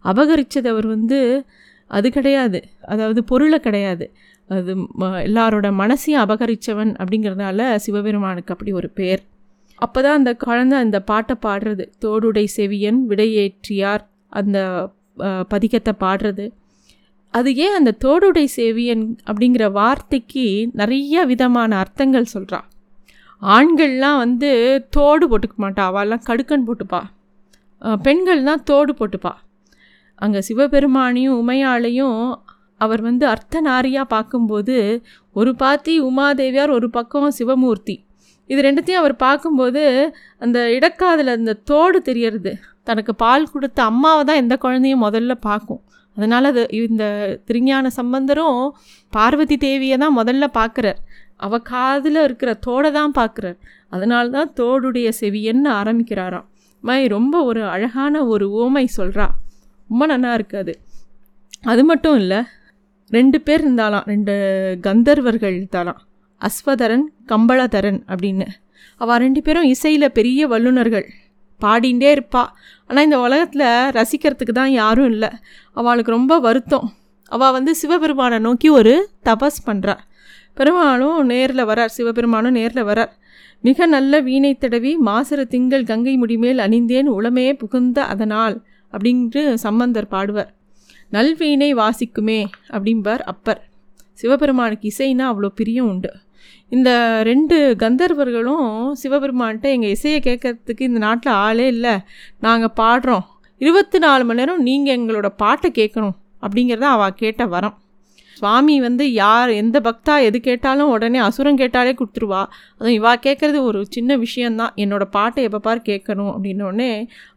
அபகரித்ததவர் 0.03 0.88
வந்து 0.88 1.45
அது 1.88 2.12
கிடையாது. 2.12 2.67
அதாவது 2.81 3.24
பொருளை 3.24 3.59
கிடையாது. 3.59 4.12
அது 4.47 4.75
ம- 4.75 4.85
எல்லாரோட 5.00 5.71
மனசையும் 5.71 6.21
அபகரித்தவன் 6.21 6.95
அப்படிங்கிறதுனால 6.95 7.75
சிவபெருமானுக்கு 7.75 8.53
அப்படி 8.53 8.71
ஒரு 8.71 8.89
பேர். 8.89 9.24
அப்போ 9.75 10.01
தான் 10.01 10.17
அந்த 10.17 10.35
குழந்தை 10.35 10.79
அந்த 10.79 11.01
பாட்டை 11.01 11.35
பாடுறது. 11.41 11.91
தோடுடை 12.01 12.43
செவியன் 12.43 13.00
விடையேற்றியார் 13.09 14.05
அந்த 14.27 14.89
பதிகத்தை 15.17 15.91
பாடுறது. 16.00 16.51
அது 17.38 17.50
ஏன் 17.65 17.77
அந்த 17.80 17.92
தோடுடை 18.04 18.46
சேவியன் 18.58 19.04
அப்படிங்கிற 19.30 19.65
வார்த்தைக்கு 19.80 20.46
நிறைய 20.80 21.25
விதமான 21.32 21.77
அர்த்தங்கள் 21.84 22.34
சொல்கிறான் 22.34 22.68
ஆண்கள்லாம் 23.42 24.20
வந்து 24.24 24.50
தோடு 24.96 25.25
போட்டுக்க 25.32 25.56
மாட்டா. 25.63 25.84
அவெல்லாம் 25.89 26.25
கடுக்கன் 26.27 26.68
போட்டுப்பா. 26.68 27.01
பெண்கள்லாம் 28.06 28.63
தோடு 28.70 28.92
போட்டுப்பா. 29.00 29.34
அங்கே 30.22 30.42
சிவபெருமானையும் 30.48 31.38
உமையாளையும் 31.42 32.20
அவர் 32.82 33.01
வந்து 33.01 33.25
அர்த்தநாரியாக 33.34 34.12
பார்க்கும்போது 34.13 34.77
ஒரு 35.39 35.51
பாத்தி 35.56 35.94
உமாதேவியார் 36.10 36.75
ஒரு 36.77 36.88
பக்கம் 36.98 37.36
சிவமூர்த்தி. 37.39 37.96
இது 38.50 38.60
ரெண்டுத்தையும் 38.68 39.01
அவர் 39.04 39.15
பார்க்கும்போது 39.25 39.84
அந்த 40.44 40.60
இடக்காதில் 40.77 41.36
அந்த 41.38 41.58
தோடு 41.70 42.00
தெரியறது. 42.10 42.51
தனக்கு 42.89 43.13
பால் 43.24 43.51
கொடுத்த 43.54 43.80
அம்மாவை 43.92 44.24
தான் 44.30 44.42
எந்த 44.44 44.56
குழந்தையும் 44.63 45.06
முதல்ல 45.08 45.36
பார்க்கும். 45.48 45.82
அதனால் 46.17 46.50
அது 46.51 46.63
இந்த 46.79 47.05
திருஞான 47.48 47.89
சம்பந்தரும் 48.00 48.60
பார்வதி 49.13 49.57
தேவியை 49.65 49.98
தான் 50.03 50.17
முதல்ல 50.19 50.45
பார்க்குறார். 50.60 51.00
அவ 51.45 51.60
காதில் 51.72 52.19
இருக்கிற 52.24 52.51
தோடை 52.67 52.91
தான் 52.91 53.13
பார்க்குறார். 53.19 53.57
அதனால 53.89 54.29
தான் 54.38 54.51
தோடுடைய 54.60 55.07
செவியன்னு 55.22 55.69
ஆரம்பிக்கிறாராம். 55.81 56.45
மாதிரி 56.84 57.07
ரொம்ப 57.17 57.36
ஒரு 57.43 57.62
அழகான 57.75 58.24
ஒரு 58.34 58.45
ஓமை 58.63 58.86
சொல்கிறா 58.98 59.25
ரொம்ப 59.89 60.03
நல்லா 60.12 60.31
இருக்கு 60.34 60.57
அது. 60.57 60.74
அது 61.72 61.81
மட்டும் 61.84 62.17
இல்லை 62.22 62.39
ரெண்டு 63.12 63.38
பேர் 63.41 63.63
இருந்தாலாம் 63.65 64.05
ரெண்டு 64.12 64.34
கந்தர்வர்கள் 64.88 65.55
இருந்தாலாம் 65.60 66.00
அஸ்வதரன் 66.41 67.05
கம்பளதரன் 67.31 68.00
அப்படின்னு. 68.12 68.48
அவள் 69.01 69.22
ரெண்டு 69.25 69.41
பேரும் 69.41 69.69
இசையில் 69.74 70.15
பெரிய 70.17 70.48
வல்லுனர்கள் 70.53 71.05
பாடிண்டே 71.62 72.09
இருப்பா. 72.15 72.43
ஆனால் 72.88 73.05
இந்த 73.07 73.17
உலகத்தில் 73.25 73.67
ரசிக்கிறதுக்கு 73.97 74.53
தான் 74.62 74.74
யாரும் 74.81 75.09
இல்லை. 75.13 75.29
அவளுக்கு 75.79 76.12
ரொம்ப 76.12 76.33
வருத்தம். 76.39 76.88
அவள் 77.31 77.53
வந்து 77.57 77.71
சிவபெருமானை 77.75 78.39
நோக்கி 78.39 78.69
ஒரு 78.79 78.93
தபஸ் 79.29 79.62
பண்ணுறா 79.67 79.95
பெருமாளும் 80.57 81.21
நேரில் 81.31 81.67
வரார். 81.69 81.93
சிவபெருமானும் 81.97 82.57
நேரில் 82.59 82.88
வரார். 82.89 83.13
மிக 83.67 83.85
நல்ல 83.85 84.13
வீணை 84.27 84.51
தடவி 84.55 84.91
மாசர 85.07 85.39
திங்கள் 85.53 85.88
கங்கை 85.89 86.13
முடிமேல் 86.21 86.59
அணிந்தேன் 86.65 87.09
உளமே 87.17 87.47
புகுந்த 87.62 87.97
அதனால் 88.13 88.55
அப்படின்ட்டு 88.93 89.41
சம்பந்தர் 89.65 90.12
பாடுவார். 90.12 90.51
நல்வீணை 91.12 91.69
வாசிக்குமே 91.81 92.39
அப்படிம்பார் 92.75 93.24
அப்பர். 93.33 93.62
சிவபெருமானுக்கு 94.21 94.91
இசைன்னா 94.91 95.25
அவ்வளோ 95.31 95.50
பிரியம் 95.59 95.89
உண்டு. 95.93 96.12
இந்த 96.75 96.89
ரெண்டு 97.30 97.58
கந்தர்வர்களும் 97.84 98.68
சிவபெருமான்கிட்ட 99.04 99.70
எங்கள் 99.75 99.94
இசையை 99.96 100.20
கேட்கறதுக்கு 100.27 100.89
இந்த 100.89 101.00
நாட்டில் 101.08 101.38
ஆளே 101.46 101.68
இல்லை. 101.75 101.96
நாங்கள் 102.48 102.75
பாடுறோம். 102.82 103.25
இருபத்தி 103.62 103.98
நாலு 104.06 104.24
மணி 104.27 104.42
நேரம் 104.42 104.68
நீங்கள் 104.70 104.98
எங்களோட 105.00 105.27
பாட்டை 105.44 105.72
கேட்கணும் 105.82 106.15
அப்படிங்கிறத 106.46 106.88
அவள் 106.96 107.20
கேட்ட 107.24 107.44
வரம். 107.56 107.75
சுவாமி 108.39 108.74
வந்து 108.86 109.04
யார் 109.13 109.50
எந்த 109.60 109.77
பக்தா 109.86 110.15
எது 110.27 110.38
கேட்டாலும் 110.48 110.89
உடனே 110.94 111.20
அசுரம் 111.27 111.60
கேட்டாலே 111.62 111.92
கொடுத்துருவா. 112.00 112.42
அதுவும் 112.77 112.98
இவா 112.98 113.13
கேட்குறது 113.25 113.60
ஒரு 113.70 113.80
சின்ன 113.96 114.18
விஷயந்தான் 114.24 114.74
என்னோடய 114.84 115.13
பாட்டை 115.15 115.44
எப்போ 115.48 115.60
பார் 115.68 115.82
கேட்கணும் 115.89 116.32
அப்படின்னோடனே 116.34 116.89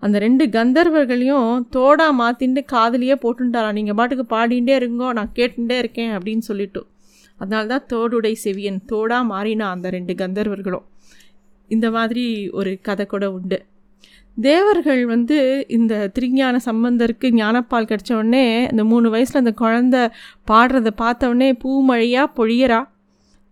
அந்த 0.04 0.18
ரெண்டு 0.26 0.46
கந்தர்வர்களையும் 0.56 1.50
தோடா 1.76 2.08
மாற்றின்னு 2.22 2.64
காதுலேயே 2.74 3.18
போட்டுட்டாரா 3.24 3.70
நீங்கள் 3.78 3.98
பாட்டுக்கு 4.00 4.26
பாடிகிட்டே 4.36 4.76
இருங்கோ 4.80 5.10
நான் 5.18 5.34
கேட்டுட்டே 5.38 5.78
இருக்கேன் 5.84 6.12
அப்படின்னு 6.18 6.46
சொல்லிட்டு. 6.50 6.82
அதனால 7.38 7.66
தான் 7.66 7.86
தோடுடை 7.92 8.32
செவியன் 8.44 8.80
தோடாக 8.92 9.28
மாறினா 9.32 9.66
அந்த 9.74 9.90
ரெண்டு 9.90 10.14
கந்தர்வர்களும் 10.14 10.86
இந்த 11.70 11.90
மாதிரி 11.90 12.50
ஒரு 12.50 12.78
கதை 12.82 13.06
கூட 13.06 13.32
உண்டு. 13.32 13.64
தேவர்கள் 14.40 15.06
வந்து 15.06 15.64
இந்த 15.68 16.08
திருஞான 16.08 16.58
சம்பந்தருக்கு 16.64 17.28
ஞானப்பால் 17.40 17.88
கிடச்ச 17.90 18.10
உடனே 18.12 18.68
அந்த 18.68 18.84
மூணு 18.84 19.10
வயசில் 19.10 19.40
அந்த 19.44 19.54
குழந்த 19.60 19.96
பாடுறதை 20.50 20.92
பார்த்த 20.96 21.28
உடனே 21.28 21.52
பூமழையாக 21.52 22.34
பொழியறா? 22.36 22.80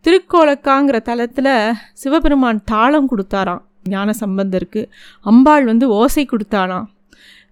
திருக்கோலக்காங்கிற 0.05 0.97
தலத்தில் 1.03 1.75
சிவபெருமான் 1.93 2.61
தாளம் 2.65 3.09
கொடுத்தாராம் 3.11 3.63
ஞான 3.89 4.13
சம்பந்தருக்கு. 4.21 4.83
அம்பாள் 5.21 5.65
வந்து 5.65 5.89
ஓசை 5.89 6.27
கொடுத்தாளாம். 6.31 6.87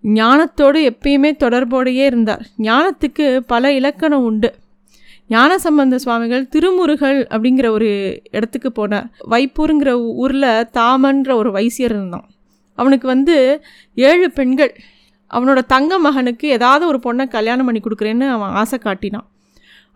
ஞானத்தோடு 0.04 0.80
எப்பயுமே 0.90 1.30
தொடர்போடையே 1.44 2.04
இருந்தார். 2.04 2.42
ஞானத்துக்கு 2.58 3.26
பல 3.46 3.72
இலக்கணம் 3.72 4.24
உண்டு. 4.24 4.54
ஞானசம்பந்த 5.30 5.96
சுவாமிகள் 6.04 6.42
திருமுருகல் 6.54 7.20
அப்படிங்கிற 7.34 7.66
ஒரு 7.76 7.88
இடத்துக்கு 8.36 8.70
போனார் 8.78 9.06
வைப்பூருங்கிற 9.32 9.92
ஊரில் 10.22 10.50
தாமன்ற 10.78 11.30
ஒரு 11.40 11.50
வைசியர் 11.56 11.94
இருந்தான். 11.96 12.26
அவனுக்கு 12.78 13.06
வந்து 13.14 13.36
ஏழு 13.96 14.26
பெண்கள். 14.38 14.72
அவனோட 15.30 15.60
தங்க 15.74 15.92
மகனுக்கு 16.06 16.46
ஏதாவது 16.56 16.84
ஒரு 16.90 16.98
பொண்ணை 17.06 17.24
கல்யாணம் 17.36 17.66
பண்ணி 17.68 17.80
கொடுக்குறேன்னு 17.82 18.26
அவன் 18.34 18.54
ஆசை 18.60 18.78
காட்டினான். 18.78 19.26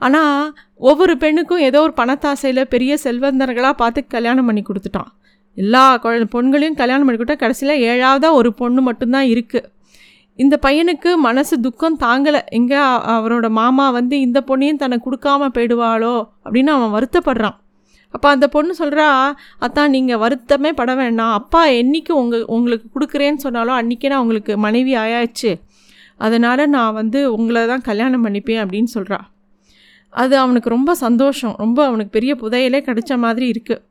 ஆனால் 0.00 0.52
ஒவ்வொரு 0.90 1.14
பெண்ணுக்கும் 1.22 1.64
ஏதோ 1.68 1.78
ஒரு 1.86 1.94
பணத்தாசையில் 2.00 2.70
பெரிய 2.74 2.92
செல்வந்தர்களாக 3.04 3.76
பார்த்து 3.82 4.00
கல்யாணம் 4.16 4.48
பண்ணி 4.48 4.62
கொடுத்துட்டான். 4.68 5.10
எல்லா 5.56 5.84
பொண்களையும் 6.34 6.78
கல்யாணம் 6.80 7.06
பண்ணி 7.06 7.18
கொடுத்தா 7.20 7.42
கடைசியில் 7.44 7.82
ஏழாவதாக 7.90 8.38
ஒரு 8.40 8.50
பொண்ணு 8.60 8.80
மட்டும்தான் 8.88 9.28
இருக்குது 9.34 9.68
இந்த 10.42 10.54
பையனுக்கு 10.64 11.10
மனசு 11.26 11.54
துக்கம் 11.66 11.96
தாங்கலை. 12.04 12.40
எங்கே 12.58 12.80
அவரோட 13.14 13.46
மாமா 13.60 13.86
வந்து 13.98 14.16
இந்த 14.26 14.38
பொண்ணையும் 14.48 14.82
தன்னை 14.82 14.96
கொடுக்காம 15.06 15.48
போயிடுவாளோ 15.56 16.16
அப்படின்னு 16.44 16.72
அவன் 16.74 16.92
வருத்தப்படுறான். 16.96 17.56
அப்போ 18.14 18.26
அந்த 18.34 18.46
பொண்ணு 18.54 18.72
சொல்கிறா 18.80 19.06
அத்தான் 19.64 19.92
நீங்கள் 19.94 20.20
வருத்தமே 20.24 20.70
பட 20.80 20.92
வேண்டாம். 21.00 21.32
அப்பா 21.38 21.62
என்றைக்கு 21.80 22.12
உங்கள் 22.20 22.44
உங்களுக்கு 22.56 22.86
கொடுக்குறேன்னு 22.94 23.44
சொன்னாலும் 23.46 23.78
அன்றைக்கே 23.80 24.10
நான் 24.12 24.22
உங்களுக்கு 24.24 24.52
மனைவி 24.66 24.94
ஆயாச்சு. 25.04 25.50
அதனால் 26.26 26.62
நான் 26.76 26.96
வந்து 27.00 27.18
உங்களை 27.38 27.64
தான் 27.72 27.84
கல்யாணம் 27.88 28.24
பண்ணிப்பேன் 28.26 28.62
அப்படின்னு 28.62 28.90
சொல்கிறா 28.96 29.18
அது 30.22 30.34
அவனுக்கு 30.44 30.68
ரொம்ப 30.76 30.90
சந்தோஷம். 31.04 31.54
ரொம்ப 31.64 31.78
அவனுக்கு 31.88 32.12
பெரிய 32.16 32.32
புதையலே 32.42 32.80
கிடைச்ச 32.86 33.12
மாதிரி 33.24 33.46
இருக்குது 33.54 33.82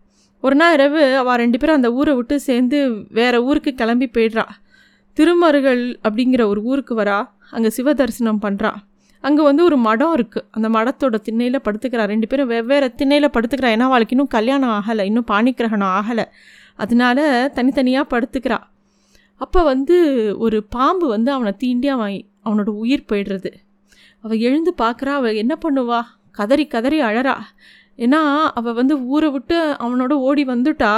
ஒரு 0.43 0.55
நாள் 0.61 0.75
இரவு 0.77 1.03
அவள் 1.21 1.39
ரெண்டு 1.41 1.57
பேரும் 1.59 1.77
அந்த 1.79 1.89
ஊரை 1.99 2.13
விட்டு 2.17 2.35
சேர்ந்து 2.47 2.79
வேறு 3.19 3.37
ஊருக்கு 3.49 3.71
கிளம்பி 3.81 4.07
போயிடுறா. 4.15 4.45
திருமருகல் 5.17 5.85
அப்படிங்கிற 6.07 6.41
ஒரு 6.51 6.61
ஊருக்கு 6.71 6.93
வரா. 7.01 7.17
அங்கே 7.51 7.69
சிவ 7.69 7.93
தரிசனம் 7.93 8.41
பண்ணுறா 8.41 8.71
அங்கே 9.27 9.43
வந்து 9.43 9.61
ஒரு 9.63 9.77
மடம் 9.77 10.15
இருக்குது 10.15 10.45
அந்த 10.51 10.67
மடத்தோட 10.69 11.15
திண்ணையில் 11.27 11.63
படுத்துக்கிறா. 11.63 12.03
ரெண்டு 12.11 12.27
பேரும் 12.27 12.47
வெவ்வேறு 12.47 12.87
திண்ணையில் 12.95 13.29
படுத்துக்கிறா. 13.29 13.69
ஏன்னா 13.75 13.87
அவளுக்கு 13.89 14.15
இன்னும் 14.15 14.33
கல்யாணம் 14.35 14.73
ஆகலை. 14.79 15.03
இன்னும் 15.03 15.27
பாணிக்கிரகணம் 15.31 15.93
ஆகலை. 15.99 16.25
அதனால 16.75 17.49
தனித்தனியாக 17.53 18.11
படுத்துக்கிறா. 18.13 18.59
அப்போ 19.41 19.63
வந்து 19.63 19.97
ஒரு 20.39 20.57
பாம்பு 20.75 21.07
வந்து 21.07 21.31
அவனை 21.31 21.53
தீண்டி 21.63 21.87
அவன் 21.87 22.13
அவனோட 22.45 22.69
உயிர் 22.83 23.09
போயிடுறது. 23.11 23.51
அவள் 24.21 24.43
எழுந்து 24.47 24.73
பார்க்குறா 24.77 25.13
அவள் 25.19 25.35
என்ன 25.35 25.57
பண்ணுவா? 25.65 25.99
கதறி 26.31 26.65
கதறி 26.67 26.99
அழறா. 27.01 27.35
ஏன்னா 27.97 28.21
அவள் 28.59 28.73
வந்து 28.73 28.95
ஊரை 29.05 29.29
விட்டு 29.29 29.57
அவனோட 29.83 30.13
ஓடி 30.27 30.45
வந்துட்டா. 30.45 30.93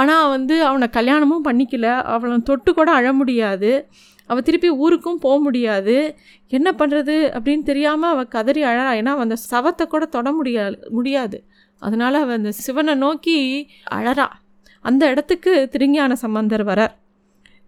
ஆனால் 0.00 0.28
வந்து 0.34 0.54
அவனை 0.68 0.86
கல்யாணமும் 0.98 1.46
பண்ணிக்கல. 1.48 1.86
அவளை 2.14 2.36
தொட்டு 2.50 2.70
கூட 2.78 2.90
அழ 2.98 3.06
முடியாது. 3.20 3.70
அவள் 4.30 4.46
திருப்பி 4.48 4.70
ஊருக்கும் 4.84 5.22
போக 5.24 5.36
முடியாது. 5.46 5.96
என்ன 6.58 6.68
பண்ணுறது 6.80 7.16
அப்படின்னு 7.36 7.64
தெரியாமல் 7.70 8.12
அவள் 8.14 8.32
கதறி 8.36 8.62
அழறா. 8.70 8.92
ஏன்னா 9.00 9.12
அந்த 9.24 9.36
சவத்தை 9.50 9.86
கூட 9.94 10.04
தொட 10.16 10.28
முடியாது 10.38 10.76
முடியாது. 10.90 11.38
அதனால் 11.82 12.18
அவள் 12.22 12.38
அந்த 12.40 12.52
சிவனை 12.64 12.94
நோக்கி 13.04 13.38
அழறா. 13.98 14.28
அந்த 14.84 15.02
இடத்துக்கு 15.12 15.52
திருஞான 15.74 16.12
சம்பந்தர் 16.24 16.64
வரார். 16.70 16.94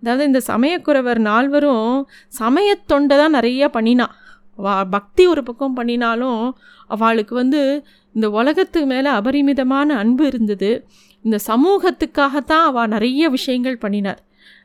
அதாவது 0.03 0.25
இந்த 0.31 0.41
சமயக்குறவர் 0.53 1.21
நால்வரும் 1.29 1.91
சமயத்தொண்டை 2.41 3.17
தான் 3.23 3.37
நிறையா 3.39 3.67
பண்ணினான் 3.77 4.15
வா 4.57 4.85
பக்தி 4.85 5.27
ஒரு 5.27 5.43
பக்கம் 5.43 5.75
பண்ணினாலும் 5.75 6.57
அவளுக்கு 6.87 7.35
வந்து 7.35 7.85
இந்த 8.13 8.31
உலகத்துக்கு 8.31 8.89
மேலே 8.89 9.09
அபரிமிதமான 9.09 9.97
அன்பு 9.97 10.27
இருந்தது. 10.27 10.87
இந்த 11.23 11.39
சமூகத்துக்காகத்தான் 11.47 12.65
அவள் 12.65 12.89
நிறைய 12.89 13.29
விஷயங்கள் 13.29 13.77
பண்ணினார். 13.77 14.23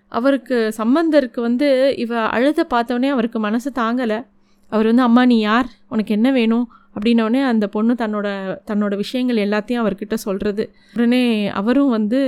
அவருக்கு 0.07 0.73
சம்பந்தருக்கு 0.77 1.41
வந்து 1.41 1.95
இவ 1.97 2.19
அழுத 2.19 2.67
பார்த்தோன்னே 2.69 3.09
அவருக்கு 3.09 3.39
மனசு 3.39 3.71
தாங்கலை. 3.75 4.25
அவர் 4.69 4.85
வந்து 4.85 5.01
அம்மா 5.01 5.25
நீ 5.25 5.39
யார்? 5.39 5.67
உனக்கு 5.89 6.13
என்ன 6.13 6.31
வேணும்? 6.31 6.71
அப்படின்னோடனே 6.95 7.43
அந்த 7.43 7.67
பொண்ணு 7.67 7.93
தன்னோட 7.93 8.57
தன்னோட 8.67 8.95
விஷயங்கள் 8.95 9.37
எல்லாத்தையும் 9.37 9.83
அவர்கிட்ட 9.83 10.13
சொல்கிறது 10.13 10.73
உடனே 10.93 11.47
அவரும் 11.47 11.89
வந்து 11.89 12.19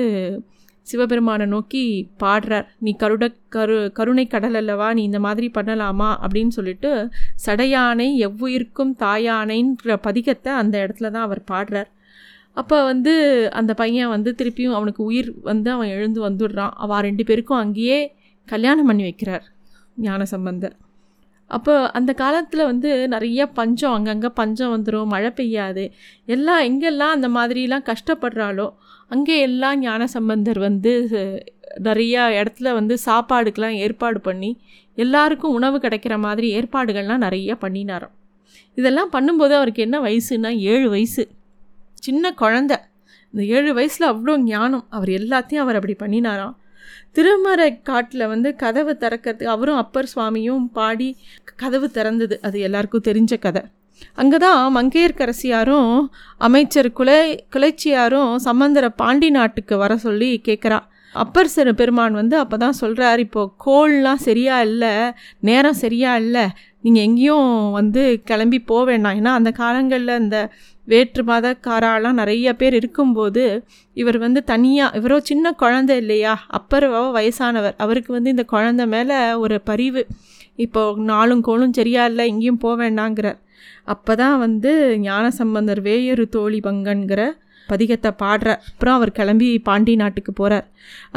சிவபெருமானை 0.82 1.46
நோக்கி 1.46 2.10
பாடுறார். 2.24 2.66
நீ 2.80 2.96
கருட 3.00 3.36
கரு 3.50 3.92
கருணை 3.94 4.28
கடல் 4.28 4.54
அல்லவா? 4.54 4.94
நீ 4.94 5.04
இந்த 5.04 5.20
மாதிரி 5.20 5.52
பண்ணலாமா? 5.54 6.10
அப்படின்னு 6.22 6.48
சொல்லிட்டு 6.48 7.10
சடையானை 7.46 8.08
எவ்வுயிர்க்கும் 8.28 8.94
தாயானைன்ற 9.00 9.98
பதிகத்தை 10.08 10.48
அந்த 10.48 10.88
இடத்துல 10.88 11.12
தான் 11.12 11.24
அவர் 11.24 11.44
பாடுறார். 11.52 11.90
அப்போ 12.54 12.84
வந்து 12.84 13.14
அந்த 13.52 13.74
பையன் 13.74 14.10
வந்து 14.10 14.36
திருப்பியும் 14.38 14.74
அவனுக்கு 14.74 15.04
உயிர் 15.04 15.34
வந்து 15.42 15.72
அவன் 15.72 15.88
எழுந்து 15.88 16.30
வந்துடுறான். 16.30 16.74
அவள் 16.76 17.02
ரெண்டு 17.02 17.24
பேருக்கும் 17.24 17.58
அங்கேயே 17.58 18.16
கல்யாணம் 18.46 18.86
பண்ணி 18.86 19.04
வைக்கிறார் 19.04 19.42
ஞான 19.96 20.26
சம்பந்தர் 20.26 20.76
அப்போ 21.56 21.74
அந்த 21.98 22.12
காலத்தில் 22.22 22.70
வந்து 22.72 22.90
நிறைய 23.14 23.42
பஞ்சம் 23.58 23.96
அங்கங்கே 23.98 24.30
பஞ்சம் 24.40 24.74
வந்துடும் 24.76 25.12
மழை 25.14 25.32
பெய்யாது. 25.40 25.84
எல்லாம் 26.36 26.62
எங்கெல்லாம் 26.68 27.16
அந்த 27.18 27.30
மாதிரிலாம் 27.38 27.88
கஷ்டப்படுறாலோ 27.92 28.68
அங்கே 29.14 29.36
எல்லாம் 29.48 29.80
ஞான 29.80 30.02
சம்பந்தர் 30.16 30.60
வந்து 30.68 30.94
நிறையா 31.88 32.24
இடத்துல 32.40 32.70
வந்து 32.78 32.96
சாப்பாடுக்கெலாம் 33.08 33.78
ஏற்பாடு 33.86 34.20
பண்ணி 34.22 34.52
எல்லாருக்கும் 34.98 35.56
உணவு 35.58 35.78
கிடைக்கிற 35.86 36.16
மாதிரி 36.26 36.48
ஏற்பாடுகள்லாம் 36.60 37.24
நிறைய 37.26 37.52
பண்ணினாராம். 37.64 38.16
இதெல்லாம் 38.78 39.12
பண்ணும்போது 39.14 39.54
அவருக்கு 39.60 39.86
என்ன 39.88 39.98
வயசுன்னா 40.08 40.52
ஏழு 40.72 40.88
வயசு. 40.96 41.24
சின்ன 42.08 42.34
குழந்த. 42.42 42.74
இந்த 43.34 43.44
ஏழு 43.56 43.72
வயசில் 43.78 44.12
அவ்வளோ 44.12 44.34
ஞானம். 44.52 44.86
அவர் 44.98 45.12
எல்லாத்தையும் 45.20 45.64
அவர் 45.66 45.78
அப்படி 45.80 45.96
பண்ணினாராம். 46.04 46.56
திருமறை 47.12 47.70
காட்டில் 47.84 48.26
வந்து 48.28 48.50
கதவு 48.56 48.94
திறக்கிறதுக்கு 49.02 49.54
அவரும் 49.56 49.82
அப்பர் 49.84 50.12
சுவாமியும் 50.14 50.66
பாடி 50.72 51.10
கதவு 51.56 51.88
திறந்தது. 51.94 52.38
அது 52.42 52.60
எல்லாருக்கும் 52.60 53.08
தெரிஞ்ச 53.10 53.34
கதை. 53.40 53.64
அங்கே 54.18 54.38
தான் 54.38 54.62
மங்கையர்கரசியாரும் 54.76 55.92
அமைச்சர் 56.42 56.90
குலை 56.92 57.20
குலைச்சியாரும் 57.56 58.32
சம்பந்தர 58.40 58.86
பாண்டி 59.02 59.30
நாட்டுக்கு 59.30 59.76
வர 59.78 59.96
சொல்லி 59.98 60.32
கேட்குறா 60.48 60.80
அப்பர் 61.16 61.54
சிறு 61.54 61.72
பெருமான் 61.74 62.14
வந்து 62.14 62.36
அப்போ 62.38 62.58
தான் 62.58 62.78
சொல்கிறார் 62.82 63.20
இப்போது 63.20 63.54
கோல்லாம் 63.58 64.22
சரியாக 64.22 64.68
இல்லை 64.68 64.92
நேரம் 65.40 65.80
சரியாக 65.82 66.22
இல்லை 66.22 66.46
நீங்கள் 66.84 67.04
எங்கேயும் 67.04 67.50
வந்து 67.72 68.04
கிளம்பி 68.24 68.60
போக 68.62 68.84
வேண்டாம் 68.86 69.18
ஏன்னா 69.20 69.34
அந்த 69.34 69.52
காலங்களில் 69.52 70.22
இந்த 70.22 70.38
வேற்று 70.92 71.22
மதக்காராலாம் 71.24 72.20
நிறைய 72.22 72.54
பேர் 72.60 72.76
இருக்கும்போது 72.80 73.44
இவர் 73.98 74.18
வந்து 74.26 74.42
தனியாக 74.52 74.98
இவரோ 75.00 75.18
சின்ன 75.30 75.52
குழந்தை 75.62 75.96
இல்லையா? 76.04 76.34
அப்பர் 76.58 76.88
வயசானவர். 77.18 77.76
அவருக்கு 77.84 78.12
வந்து 78.18 78.34
இந்த 78.36 78.46
குழந்தை 78.54 78.86
மேலே 78.96 79.18
ஒரு 79.44 79.58
பரிவு. 79.70 80.04
இப்போ 80.66 80.82
நாளும் 81.12 81.44
கோளும் 81.48 81.78
சரியா 81.80 82.04
இல்லை 82.12 82.24
எங்கேயும் 82.32 82.64
போக 82.64 82.76
வேண்டாங்கிறார். 82.84 83.40
அப்போ 83.94 84.14
தான் 84.22 84.38
வந்து 84.46 84.72
ஞான 85.06 85.26
சம்பந்தர் 85.40 85.82
வேயொரு 85.88 86.26
தோழி 86.36 86.60
பங்கன்கிற 86.68 87.22
பதிகத்தை 87.68 88.12
பாடுறார். 88.24 88.62
அப்புறம் 88.72 88.98
அவர் 88.98 89.18
கிளம்பி 89.20 89.50
பாண்டி 89.68 89.94
நாட்டுக்கு 90.02 90.32
போகிறார் 90.34 90.68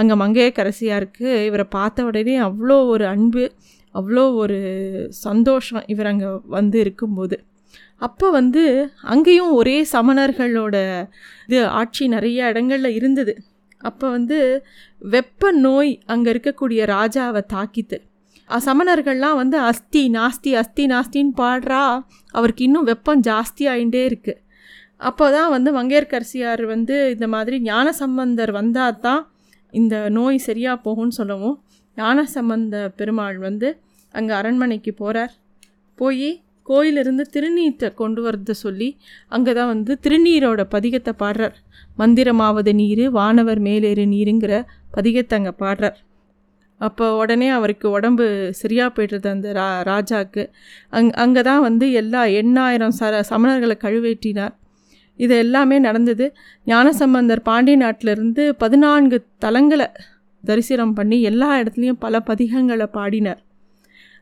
அங்கே 0.01 0.15
மங்கையக்கரசியாருக்கு 0.23 1.29
இவரை 1.49 1.67
பார்த்த 1.77 2.09
உடனே 2.11 2.37
அவ்வளோ 2.49 2.77
ஒரு 2.95 3.07
அன்பு 3.15 3.45
அவ்வளோ 3.95 4.23
ஒரு 4.43 4.59
சந்தோஷம் 5.25 5.85
இவர் 5.93 6.11
அங்கே 6.13 6.31
வந்து 6.57 6.79
இருக்கும்போது. 6.85 7.37
அப்போ 8.01 8.27
வந்து 8.31 8.63
அங்கேயும் 9.03 9.53
ஒரே 9.53 9.77
சமணர்களோட 9.93 10.77
இது 11.47 11.59
ஆட்சி 11.71 12.05
நிறைய 12.09 12.49
இடங்களில் 12.49 12.97
இருந்தது. 12.97 13.35
அப்போ 13.81 14.07
வந்து 14.11 14.39
வெப்ப 15.03 15.53
நோய் 15.59 15.93
அங்கே 16.07 16.29
இருக்கக்கூடிய 16.35 16.81
ராஜாவை 16.87 17.43
தாக்கித்து. 17.55 17.99
சமணர்கள்லாம் 18.51 19.37
வந்து 19.37 19.57
அஸ்தி 19.63 20.03
நாஸ்தி 20.09 20.51
அஸ்தி 20.55 20.85
நாஸ்தின்னு 20.87 21.35
பாடுறா 21.37 21.83
அவருக்கு 22.35 22.63
இன்னும் 22.65 22.85
வெப்பம் 22.85 23.23
ஜாஸ்தி 23.23 23.65
ஆகிட்டே 23.69 24.03
இருக்குது 24.09 24.41
அப்போ 25.01 25.25
தான் 25.31 25.51
வந்து 25.51 25.71
மங்கையர்கரசியார் 25.73 26.63
வந்து 26.65 26.97
இந்த 27.15 27.27
மாதிரி 27.27 27.57
ஞான 27.61 27.87
சம்பந்தர் 27.93 28.53
வந்தால் 28.53 29.01
தான் 29.01 29.23
இந்த 29.73 29.95
நோய் 30.09 30.39
சரியாக 30.39 30.79
போகும்னு 30.85 31.17
சொல்லவும் 31.17 31.57
ஞான 31.97 32.25
சம்பந்த 32.27 32.77
பெருமாள் 32.97 33.39
வந்து 33.39 33.69
அங்கே 34.15 34.33
அரண்மனைக்கு 34.35 34.93
போகிறார் 34.95 35.33
போய் 35.99 36.29
கோயிலிருந்து 36.69 37.25
திருநீத்தை 37.35 37.89
கொண்டு 38.01 38.21
வரத 38.25 38.55
சொல்லி 38.65 38.89
அங்கே 39.35 39.53
தான் 39.59 39.71
வந்து 39.73 39.93
திருநீரோட 40.05 40.63
பதிகத்தை 40.75 41.13
பாடுறார். 41.23 41.57
மந்திரமாவது 42.01 42.73
நீர் 42.81 43.05
வானவர் 43.19 43.61
மேலேறு 43.67 44.05
நீருங்கிற 44.15 44.55
பதிகத்தை 44.97 45.37
அங்கே 45.39 45.55
பாடுறார். 45.63 45.99
அப்போ 46.81 47.07
உடனே 47.21 47.49
அவருக்கு 47.59 47.87
உடம்பு 47.97 48.25
சரியாக 48.61 48.91
போய்டுறது 48.97 49.29
அந்த 49.35 49.49
ரா 49.59 49.67
ராஜாவுக்கு 49.91 50.43
அங் 50.99 51.11
அங்கே 51.25 51.43
தான் 51.49 51.65
வந்து 51.69 51.87
எல்லா 52.01 52.23
எண்ணாயிரம் 52.41 52.97
ச 52.99 53.23
சமணர்களை 53.31 53.77
கழுவேற்றினார். 53.85 54.55
இது 55.19 55.35
எல்லாமே 55.45 55.77
நடந்தது. 55.87 56.27
ஞானசம்பந்தர் 56.67 57.47
பாண்டிய 57.49 57.79
நாட்டிலிருந்து 57.85 58.45
பதினான்கு 58.63 59.19
தலங்களை 59.45 59.89
தரிசனம் 60.45 60.95
பண்ணி 60.97 61.19
எல்லா 61.31 61.51
இடத்துலையும் 61.61 62.03
பல 62.05 62.19
பதிகங்களை 62.31 62.87
பாடினார். 62.97 63.41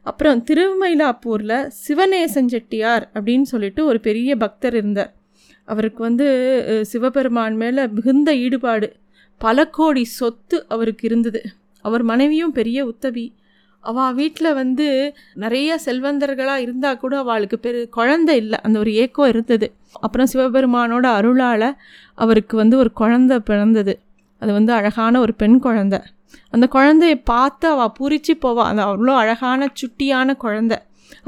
அப்புறம் 0.03 0.45
திருமயிலாப்பூரில் 0.51 1.71
சிவநேசன் 1.83 2.53
செட்டியார் 2.55 3.11
அப்படின்னு 3.15 3.43
சொல்லிட்டு 3.43 3.85
ஒரு 3.85 4.01
பெரிய 4.01 4.37
பக்தர் 4.37 4.75
இருந்தார். 4.75 5.12
அவருக்கு 5.65 6.01
வந்து 6.03 6.27
சிவபெருமான் 6.91 7.57
மேலே 7.57 7.87
மிகுந்த 7.87 8.31
ஈடுபாடு. 8.37 8.88
பல 9.41 9.67
கோடி 9.69 10.05
சொத்து 10.05 10.59
அவருக்கு 10.69 11.07
இருந்தது. 11.07 11.43
அவர் 11.81 12.03
மனைவியும் 12.03 12.53
பெரிய 12.53 12.85
உத்தவி. 12.87 13.27
அவள் 13.81 14.15
வீட்டில் 14.15 14.55
வந்து 14.55 14.88
நிறைய 15.35 15.79
செல்வந்தர்களாக 15.85 16.65
இருந்தால் 16.65 16.97
கூட 16.97 17.15
அவளுக்கு 17.19 17.59
பெரு 17.59 17.81
குழந்தை 17.88 18.37
இல்லை. 18.37 18.59
அந்த 18.62 18.79
ஒரு 18.79 18.91
ஏக்கம் 18.95 19.29
இருந்தது. 19.29 19.73
அப்புறம் 20.01 20.29
சிவபெருமானோட 20.33 21.07
அருளால் 21.19 21.69
அவருக்கு 22.15 22.57
வந்து 22.57 22.77
ஒரு 22.79 22.93
குழந்தை 22.93 23.38
பிறந்தது. 23.41 23.95
அது 24.38 24.53
வந்து 24.53 24.73
அழகான 24.73 25.21
ஒரு 25.21 25.35
பெண் 25.35 25.59
குழந்தை. 25.59 25.99
அந்த 26.55 26.66
குழந்தைய 26.75 27.16
பார்த்து 27.31 27.66
அவள் 27.75 27.95
பூரிச்சு 27.99 28.35
போவாள் 28.45 28.68
அந்த 28.71 28.83
அவ்வளோ 28.88 29.14
அழகான 29.23 29.68
சுட்டியான 29.81 30.37
குழந்தை. 30.45 30.79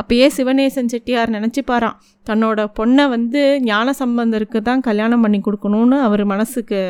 அப்பயே 0.00 0.26
சிவநேசன் 0.36 0.90
செட்டியார் 0.92 1.34
நினச்சிப்பாராம் 1.36 1.98
தன்னோட 2.26 2.60
பொண்ணை 2.78 3.04
வந்து 3.14 3.42
ஞான 3.70 3.94
சம்பந்தருக்கு 3.98 4.60
தான் 4.68 4.84
கல்யாணம் 4.88 5.24
பண்ணி 5.24 5.40
கொடுக்கணும்னு 5.46 5.98
அவர் 6.06 6.24
மனசுக்கு 6.32 6.80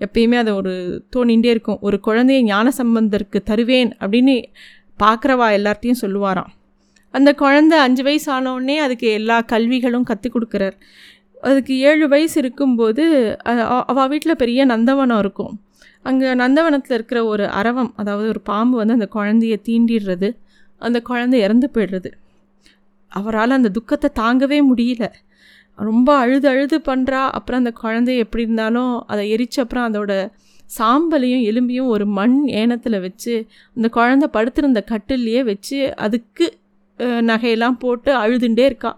எப்பயுமே 0.00 0.36
அதை 0.42 0.52
ஒரு 0.60 0.72
தோணிகிட்டே 1.14 1.50
இருக்கும். 1.54 1.80
ஒரு 1.86 1.96
குழந்தைய 2.06 2.40
ஞான 2.42 2.72
சம்பந்தருக்கு 2.78 3.38
தருவேன் 3.50 3.90
அப்படின்னு 4.00 4.36
பார்க்குறவா 4.98 5.48
எல்லார்ட்டையும் 5.58 6.02
சொல்லுவாராம். 6.04 6.50
அந்த 7.14 7.30
குழந்தை 7.42 7.76
அஞ்சு 7.84 8.02
வயசு 8.06 8.28
ஆனோடனே 8.34 8.76
அதுக்கு 8.84 9.06
எல்லா 9.18 9.36
கல்விகளும் 9.52 10.08
கற்றுக் 10.10 10.34
கொடுக்குறார். 10.34 10.76
அதுக்கு 11.48 11.74
ஏழு 11.90 12.06
வயசு 12.12 12.36
இருக்கும்போது 12.42 13.04
அவள் 13.90 14.10
வீட்டில் 14.12 14.40
பெரிய 14.42 14.66
நந்தவனம் 14.72 15.20
இருக்கும். 15.24 15.54
அங்கே 16.04 16.28
நந்தவனத்தில் 16.34 16.96
இருக்கிற 16.98 17.20
ஒரு 17.24 17.44
அரவம் 17.60 17.92
அதாவது 17.96 18.28
ஒரு 18.28 18.40
பாம்பு 18.40 18.76
வந்து 18.76 18.96
அந்த 18.98 19.08
குழந்தைய 19.16 19.56
தீண்டிடுறது 19.68 20.28
அந்த 20.82 20.98
குழந்தை 21.00 21.38
இறந்து 21.40 21.66
போயிடுறது. 21.74 22.10
அவரால் 23.12 23.56
அந்த 23.58 23.68
துக்கத்தை 23.68 24.08
தாங்கவே 24.20 24.58
முடியல. 24.70 25.04
ரொம்ப 25.78 26.08
அழுது 26.16 26.46
அழுது 26.48 26.76
பண்ணுறா 26.86 27.20
அப்புறம் 27.36 27.60
அந்த 27.62 27.72
குழந்தை 27.82 28.14
எப்படி 28.18 28.42
இருந்தாலும் 28.42 28.92
அதை 29.06 29.24
எரிச்ச 29.34 29.56
அப்புறம் 29.56 29.86
அதோட 29.90 30.12
சாம்பலையும் 30.70 31.44
எலும்பியும் 31.50 31.90
ஒரு 31.94 32.04
மண் 32.18 32.36
ஏனத்தில் 32.60 32.98
வச்சு 33.00 33.34
அந்த 33.76 33.86
குழந்த 33.96 34.24
படுத்திருந்த 34.36 34.80
கட்டிலேயே 34.90 35.42
வச்சு 35.44 35.78
அதுக்கு 35.96 36.46
நகையெல்லாம் 37.30 37.78
போட்டு 37.78 38.10
அழுதுண்டே 38.16 38.64
இருக்கா. 38.70 38.92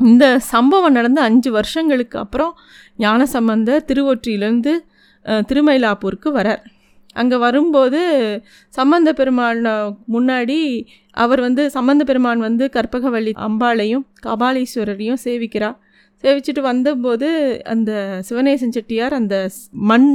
இந்த 0.00 0.24
சம்பவம் 0.52 0.92
நடந்த 0.92 1.20
அஞ்சு 1.22 1.50
வருஷங்களுக்கு 1.50 2.16
அப்புறம் 2.18 2.52
ஞானசம்பந்தர் 2.96 3.86
திருவொற்றியிலேருந்து 3.88 4.72
திருமயிலாப்பூருக்கு 5.48 6.30
வரார். 6.38 6.62
அங்கே 7.20 7.36
வரும்போது 7.44 8.00
சம்பந்த 8.78 9.10
பெருமாள் 9.18 9.60
முன்னாடி 10.14 10.58
அவர் 11.24 11.40
வந்து 11.40 11.62
சம்பந்த 11.76 12.02
பெருமான் 12.08 12.46
வந்து 12.48 12.64
கற்பகவள்ளி 12.76 13.32
அம்பாளையும் 13.46 14.04
கபாலீஸ்வரரையும் 14.26 15.22
சேவிக்கிறார். 15.24 15.78
சேவிச்சுட்டு 16.24 16.62
வந்தபோது 16.70 17.28
அந்த 17.72 17.90
சிவநேசன் 18.28 18.74
செட்டியார் 18.76 19.14
அந்த 19.20 19.34
மண் 19.90 20.08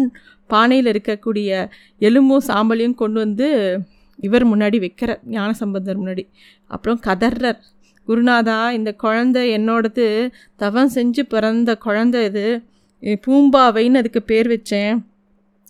பானையில் 0.50 0.90
இருக்கக்கூடிய 0.94 1.50
எலும்பும் 2.08 2.48
சாம்பலையும் 2.48 3.00
கொண்டு 3.02 3.20
வந்து 3.20 3.48
இவர் 4.20 4.46
முன்னாடி 4.52 4.78
வைக்கிறார். 4.86 5.22
ஞானசம்பந்தர் 5.36 6.02
முன்னாடி. 6.02 6.24
அப்புறம் 6.74 7.00
கதர்றர். 7.08 7.60
குருநாதா 8.08 8.60
இந்த 8.78 8.92
குழந்தை 9.04 9.44
என்னோடது 9.58 10.06
தவம் 10.62 10.92
செஞ்சு 10.96 11.24
பிறந்த 11.34 11.76
குழந்தை 11.86 12.22
இது. 12.30 12.46
பூம்பாவைன்னு 13.04 14.02
அதுக்கு 14.02 14.22
பேர் 14.22 14.48
வச்சேன். 14.48 14.94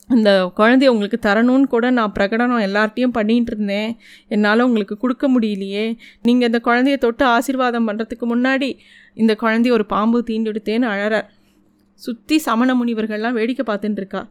அந்த 0.08 0.52
குழந்தைய 0.58 0.86
உங்களுக்கு 0.86 1.20
தரணும்னு 1.30 1.64
கூட 1.64 1.92
நான் 1.92 2.12
பிரகடனம் 2.20 2.66
எல்லார்ட்டையும் 2.68 3.16
பண்ணிகிட்டு 3.18 3.52
இருந்தேன். 3.54 3.98
என்னால் 4.28 4.60
உங்களுக்கு 4.60 4.98
கொடுக்க 4.98 5.28
முடியலையே. 5.30 5.98
நீங்கள் 6.22 6.48
இந்த 6.48 6.60
குழந்தைய 6.64 6.98
தொட்டு 6.98 7.26
ஆசீர்வாதம் 7.26 7.88
பண்ணுறதுக்கு 7.88 8.28
முன்னாடி 8.34 8.70
இந்த 9.14 9.38
குழந்தைய 9.42 9.72
ஒரு 9.72 9.86
பாம்பு 9.86 10.24
தீண்டிடுத்தேன்னு 10.28 10.90
அழறார். 10.94 11.30
சுற்றி 11.96 12.38
சமண 12.38 12.70
முனிவர்கள்லாம் 12.74 13.32
வேடிக்கை 13.32 13.64
பார்த்துட்டுருக்கா 13.68 14.22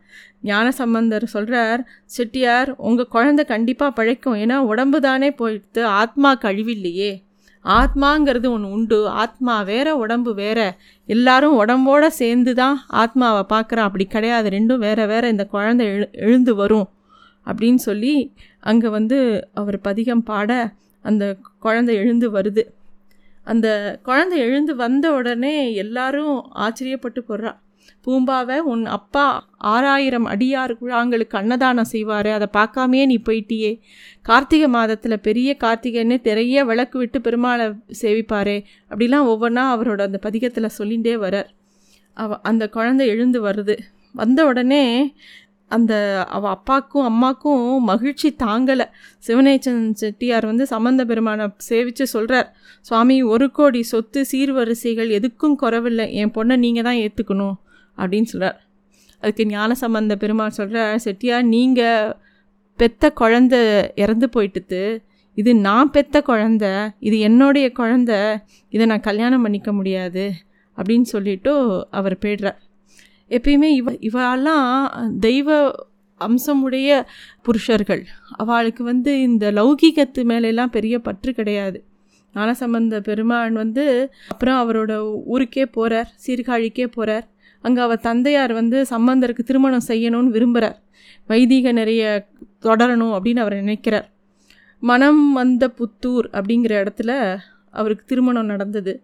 ஞான 0.42 0.70
சம்பந்தர் 0.70 1.24
சொல்கிறார் 1.24 1.88
செட்டியார் 2.04 2.70
உங்கள் 2.76 3.08
குழந்தை 3.08 3.44
கண்டிப்பாக 3.44 3.92
பழைக்கும். 3.92 4.34
ஏன்னா 4.34 4.56
உடம்பு 4.56 5.00
தானே 5.00 5.30
போயிடுத்து 5.30 5.82
ஆத்மா 5.82 6.34
கழிவில்லையே. 6.34 7.12
ஆத்மாங்கிறது 7.64 8.48
ஒன்று 8.48 8.70
உண்டு. 8.70 9.08
ஆத்மா 9.08 9.62
வேற 9.62 9.96
உடம்பு 9.96 10.34
வேற. 10.34 10.76
எல்லாரும் 11.06 11.66
உடம்போட 11.66 12.06
சேர்ந்து 12.06 12.54
தான் 12.54 12.84
ஆத்மாவை 12.86 13.58
பார்க்குறான் 13.58 13.88
அப்படி 13.88 14.04
கிடையாது. 14.04 14.48
ரெண்டும் 14.50 14.78
வேற 14.78 15.06
வேற 15.06 15.28
இந்த 15.28 15.44
குழந்தை 15.44 15.86
எழு 15.86 16.08
எழுந்து 16.12 16.54
வரும். 16.54 16.88
அப்படின்னு 17.46 17.74
சொல்லி 17.74 18.32
அங்கே 18.60 18.88
வந்து 18.88 19.48
அவர் 19.54 19.80
பதிகம் 19.80 20.22
பாட 20.22 20.72
அந்த 21.02 21.36
குழந்தை 21.60 21.94
எழுந்து 21.94 22.32
வருது. 22.32 22.62
அந்த 23.44 23.98
குழந்தை 24.02 24.38
எழுந்து 24.38 24.76
வந்த 24.76 25.12
உடனே 25.12 25.74
எல்லாரும் 25.74 26.50
ஆச்சரியப்பட்டு 26.54 27.20
போடுறா 27.28 27.56
பூம்பாவை 28.06 28.58
உன் 28.72 28.84
அப்பா 28.86 29.24
ஆறாயிரம் 29.56 30.26
அடியார் 30.26 30.72
குழாங்களுக்கு 30.80 31.36
அன்னதானம் 31.40 31.90
செய்வார். 31.94 32.30
அதை 32.36 32.48
பார்க்காமையே 32.58 33.04
நீ 33.06 33.16
போயிட்டியே. 33.28 33.72
கார்த்திகை 34.22 34.68
மாதத்தில் 34.68 35.24
பெரிய 35.28 35.56
கார்த்திகைன்னு 35.64 36.18
நிறைய 36.22 36.64
விளக்கு 36.64 36.98
விட்டு 36.98 37.18
பெருமாளை 37.18 37.66
சேவிப்பாரே. 38.02 38.58
அப்படிலாம் 38.90 39.30
ஒவ்வொன்றா 39.32 39.64
அவரோட 39.74 40.00
அந்த 40.08 40.20
பதிகத்தில் 40.26 40.74
சொல்லிகிட்டே 40.78 41.14
வரார். 41.26 41.50
அவ 42.16 42.40
அந்த 42.50 42.64
குழந்தை 42.68 43.04
எழுந்து 43.08 43.38
வருது. 43.46 43.76
வந்த 44.14 44.40
உடனே 44.44 44.82
அந்த 45.70 45.92
அவ 46.28 46.44
அப்பாக்கும் 46.56 47.06
அம்மாக்கும் 47.10 47.62
மகிழ்ச்சி 47.90 48.28
தாங்கலை. 48.42 48.86
சிவனேச்சன் 49.26 49.84
செட்டியார் 50.00 50.46
வந்து 50.46 50.64
சம்பந்த 50.66 51.02
பெருமானை 51.04 51.46
சேவித்து 51.68 52.04
சொல்கிறார் 52.14 52.48
சுவாமி 52.80 53.16
ஒரு 53.22 53.46
கோடி 53.50 53.80
சொத்து 53.82 54.20
சீர்வரிசைகள் 54.32 55.10
எதுக்கும் 55.18 55.56
குறவில்லை. 55.62 56.06
என் 56.14 56.34
பொண்ணை 56.34 56.56
நீங்கள் 56.64 56.86
தான் 56.88 57.00
ஏற்றுக்கணும் 57.04 57.56
அப்படின்னு 57.96 58.22
சொல்கிறார் 58.22 58.60
அதுக்கு 59.20 59.46
ஞான 59.46 59.74
சம்பந்த 59.74 60.16
பெருமாள் 60.16 60.50
சொல்கிறார் 60.50 60.98
செட்டியார் 60.98 61.44
நீங்கள் 61.44 62.16
பெத்த 62.76 63.12
குழந்த 63.20 63.88
இறந்து 63.94 64.28
போயிட்டுது 64.36 65.02
இது 65.34 65.54
நான் 65.54 65.90
பெத்த 65.90 66.22
குழந்த 66.26 66.90
இது 66.98 67.18
என்னுடைய 67.18 67.72
குழந்த 67.78 68.42
இதை 68.68 68.86
நான் 68.86 69.00
கல்யாணம் 69.00 69.42
பண்ணிக்க 69.42 69.72
முடியாது. 69.72 70.32
அப்படின்னு 70.76 71.02
சொல்லிவிட்டு 71.02 71.52
அவர் 71.90 72.18
போய்டுறார். 72.20 72.58
எப்பயுமே 73.28 73.62
இவ 73.62 73.92
இவெல்லாம் 73.92 75.08
தெய்வ 75.18 75.74
அம்சமுடைய 76.20 77.02
புருஷர்கள். 77.42 78.06
அவளுக்கு 78.36 78.84
வந்து 78.84 79.20
இந்த 79.20 79.52
லௌகீகத்து 79.52 80.24
மேலெல்லாம் 80.24 80.70
பெரிய 80.70 80.98
பற்று 80.98 81.32
கிடையாது. 81.32 81.84
ஞானசம்பந்த 82.34 82.98
பெருமான் 83.00 83.52
வந்து 83.52 84.12
அப்புறம் 84.28 84.58
அவரோட 84.62 84.92
ஊருக்கே 85.24 85.66
போகிறார் 85.66 86.10
சீர்காழிக்கே 86.26 86.86
போகிறார் 86.86 87.26
அங்கே 87.62 87.80
அவர் 87.80 88.00
தந்தையார் 88.00 88.52
வந்து 88.52 88.78
சம்பந்தருக்கு 88.90 89.42
திருமணம் 89.42 89.88
செய்யணும்னு 89.88 90.34
விரும்புகிறார் 90.36 90.78
வைதிக 91.26 91.72
நிறைய 91.72 92.02
தொடரணும் 92.62 93.14
அப்படின்னு 93.16 93.42
அவர் 93.44 93.54
நினைக்கிறார். 93.54 94.06
மனம் 94.82 95.32
வந்த 95.32 95.64
புத்தூர் 95.78 96.26
அப்படிங்கிற 96.32 96.72
இடத்துல 96.82 97.12
அவருக்கு 97.70 98.04
திருமணம் 98.04 98.44
நடந்தது. 98.44 98.94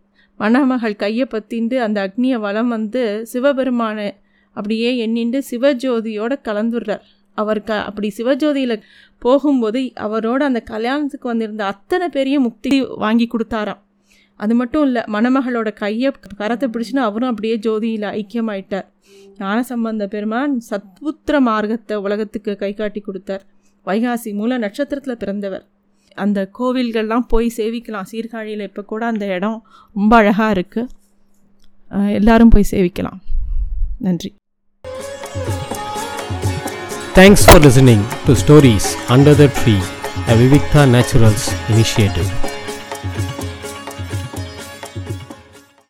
மணமகள் 0.40 0.96
கையை 0.96 1.26
பற்றிண்டு 1.30 1.76
அந்த 1.76 1.98
அக்னியை 2.06 2.38
வளம் 2.40 2.68
வந்து 2.68 3.02
சிவபெருமானை 3.22 4.08
அப்படியே 4.56 4.90
எண்ணிண்டு 5.06 5.38
சிவஜோதியோட 5.50 6.32
கலந்துடுறார் 6.48 7.04
அவர் 7.38 7.60
க 7.62 7.80
அப்படி 7.84 8.08
சிவஜோதியில் 8.18 8.82
போகும்போது 9.18 9.80
அவரோட 10.06 10.40
அந்த 10.42 10.60
கல்யாணத்துக்கு 10.72 11.26
வந்திருந்த 11.28 11.64
அத்தனை 11.64 12.06
பெரிய 12.08 12.36
முக்தி 12.40 12.70
வாங்கி 12.96 13.28
கொடுத்தாராம். 13.32 13.82
அது 14.42 14.54
மட்டும் 14.58 14.84
இல்லை 14.88 15.02
மணமகளோட 15.14 15.68
கையை 15.80 16.10
கரத்தை 16.40 16.66
பிடிச்சின்னு 16.74 17.02
அவரும் 17.06 17.30
அப்படியே 17.30 17.56
ஜோதியில் 17.66 18.06
ஐக்கியமாயிட்டார். 18.18 18.86
ஞானசம்பந்த 19.40 20.04
பெருமான் 20.14 20.54
சத்புத்திர 20.68 21.40
மார்க்கத்தை 21.48 21.96
உலகத்துக்கு 22.06 22.52
கை 22.62 22.70
காட்டி 22.80 23.00
கொடுத்தார். 23.06 23.42
வைகாசி 23.88 24.30
மூல 24.40 24.58
நட்சத்திரத்தில் 24.64 25.20
பிறந்தவர். 25.22 25.64
அந்த 26.24 26.38
கோவில்கள்லாம் 26.58 27.26
போய் 27.32 27.48
சேவிக்கலாம். 27.58 28.08
சீர்காழியில் 28.12 28.64
இப்போ 28.68 28.82
கூட 28.92 29.02
அந்த 29.12 29.26
இடம் 29.36 29.58
ரொம்ப 29.96 30.12
அழகாக 30.20 30.56
இருக்குது 30.56 30.88
எல்லாரும் 32.18 32.52
போய் 32.54 32.70
சேவிக்கலாம். 32.72 33.20
நன்றி. 34.06 34.30
Thanks 37.20 37.46
for 37.46 37.64
listening 37.68 38.04
to 38.26 38.34
stories 38.42 38.90
under 39.16 39.40
the 39.42 39.48
tree 39.60 39.76
a 40.30 40.34
Vivikta 40.38 40.80
naturals 40.94 41.48
initiative. 41.72 42.30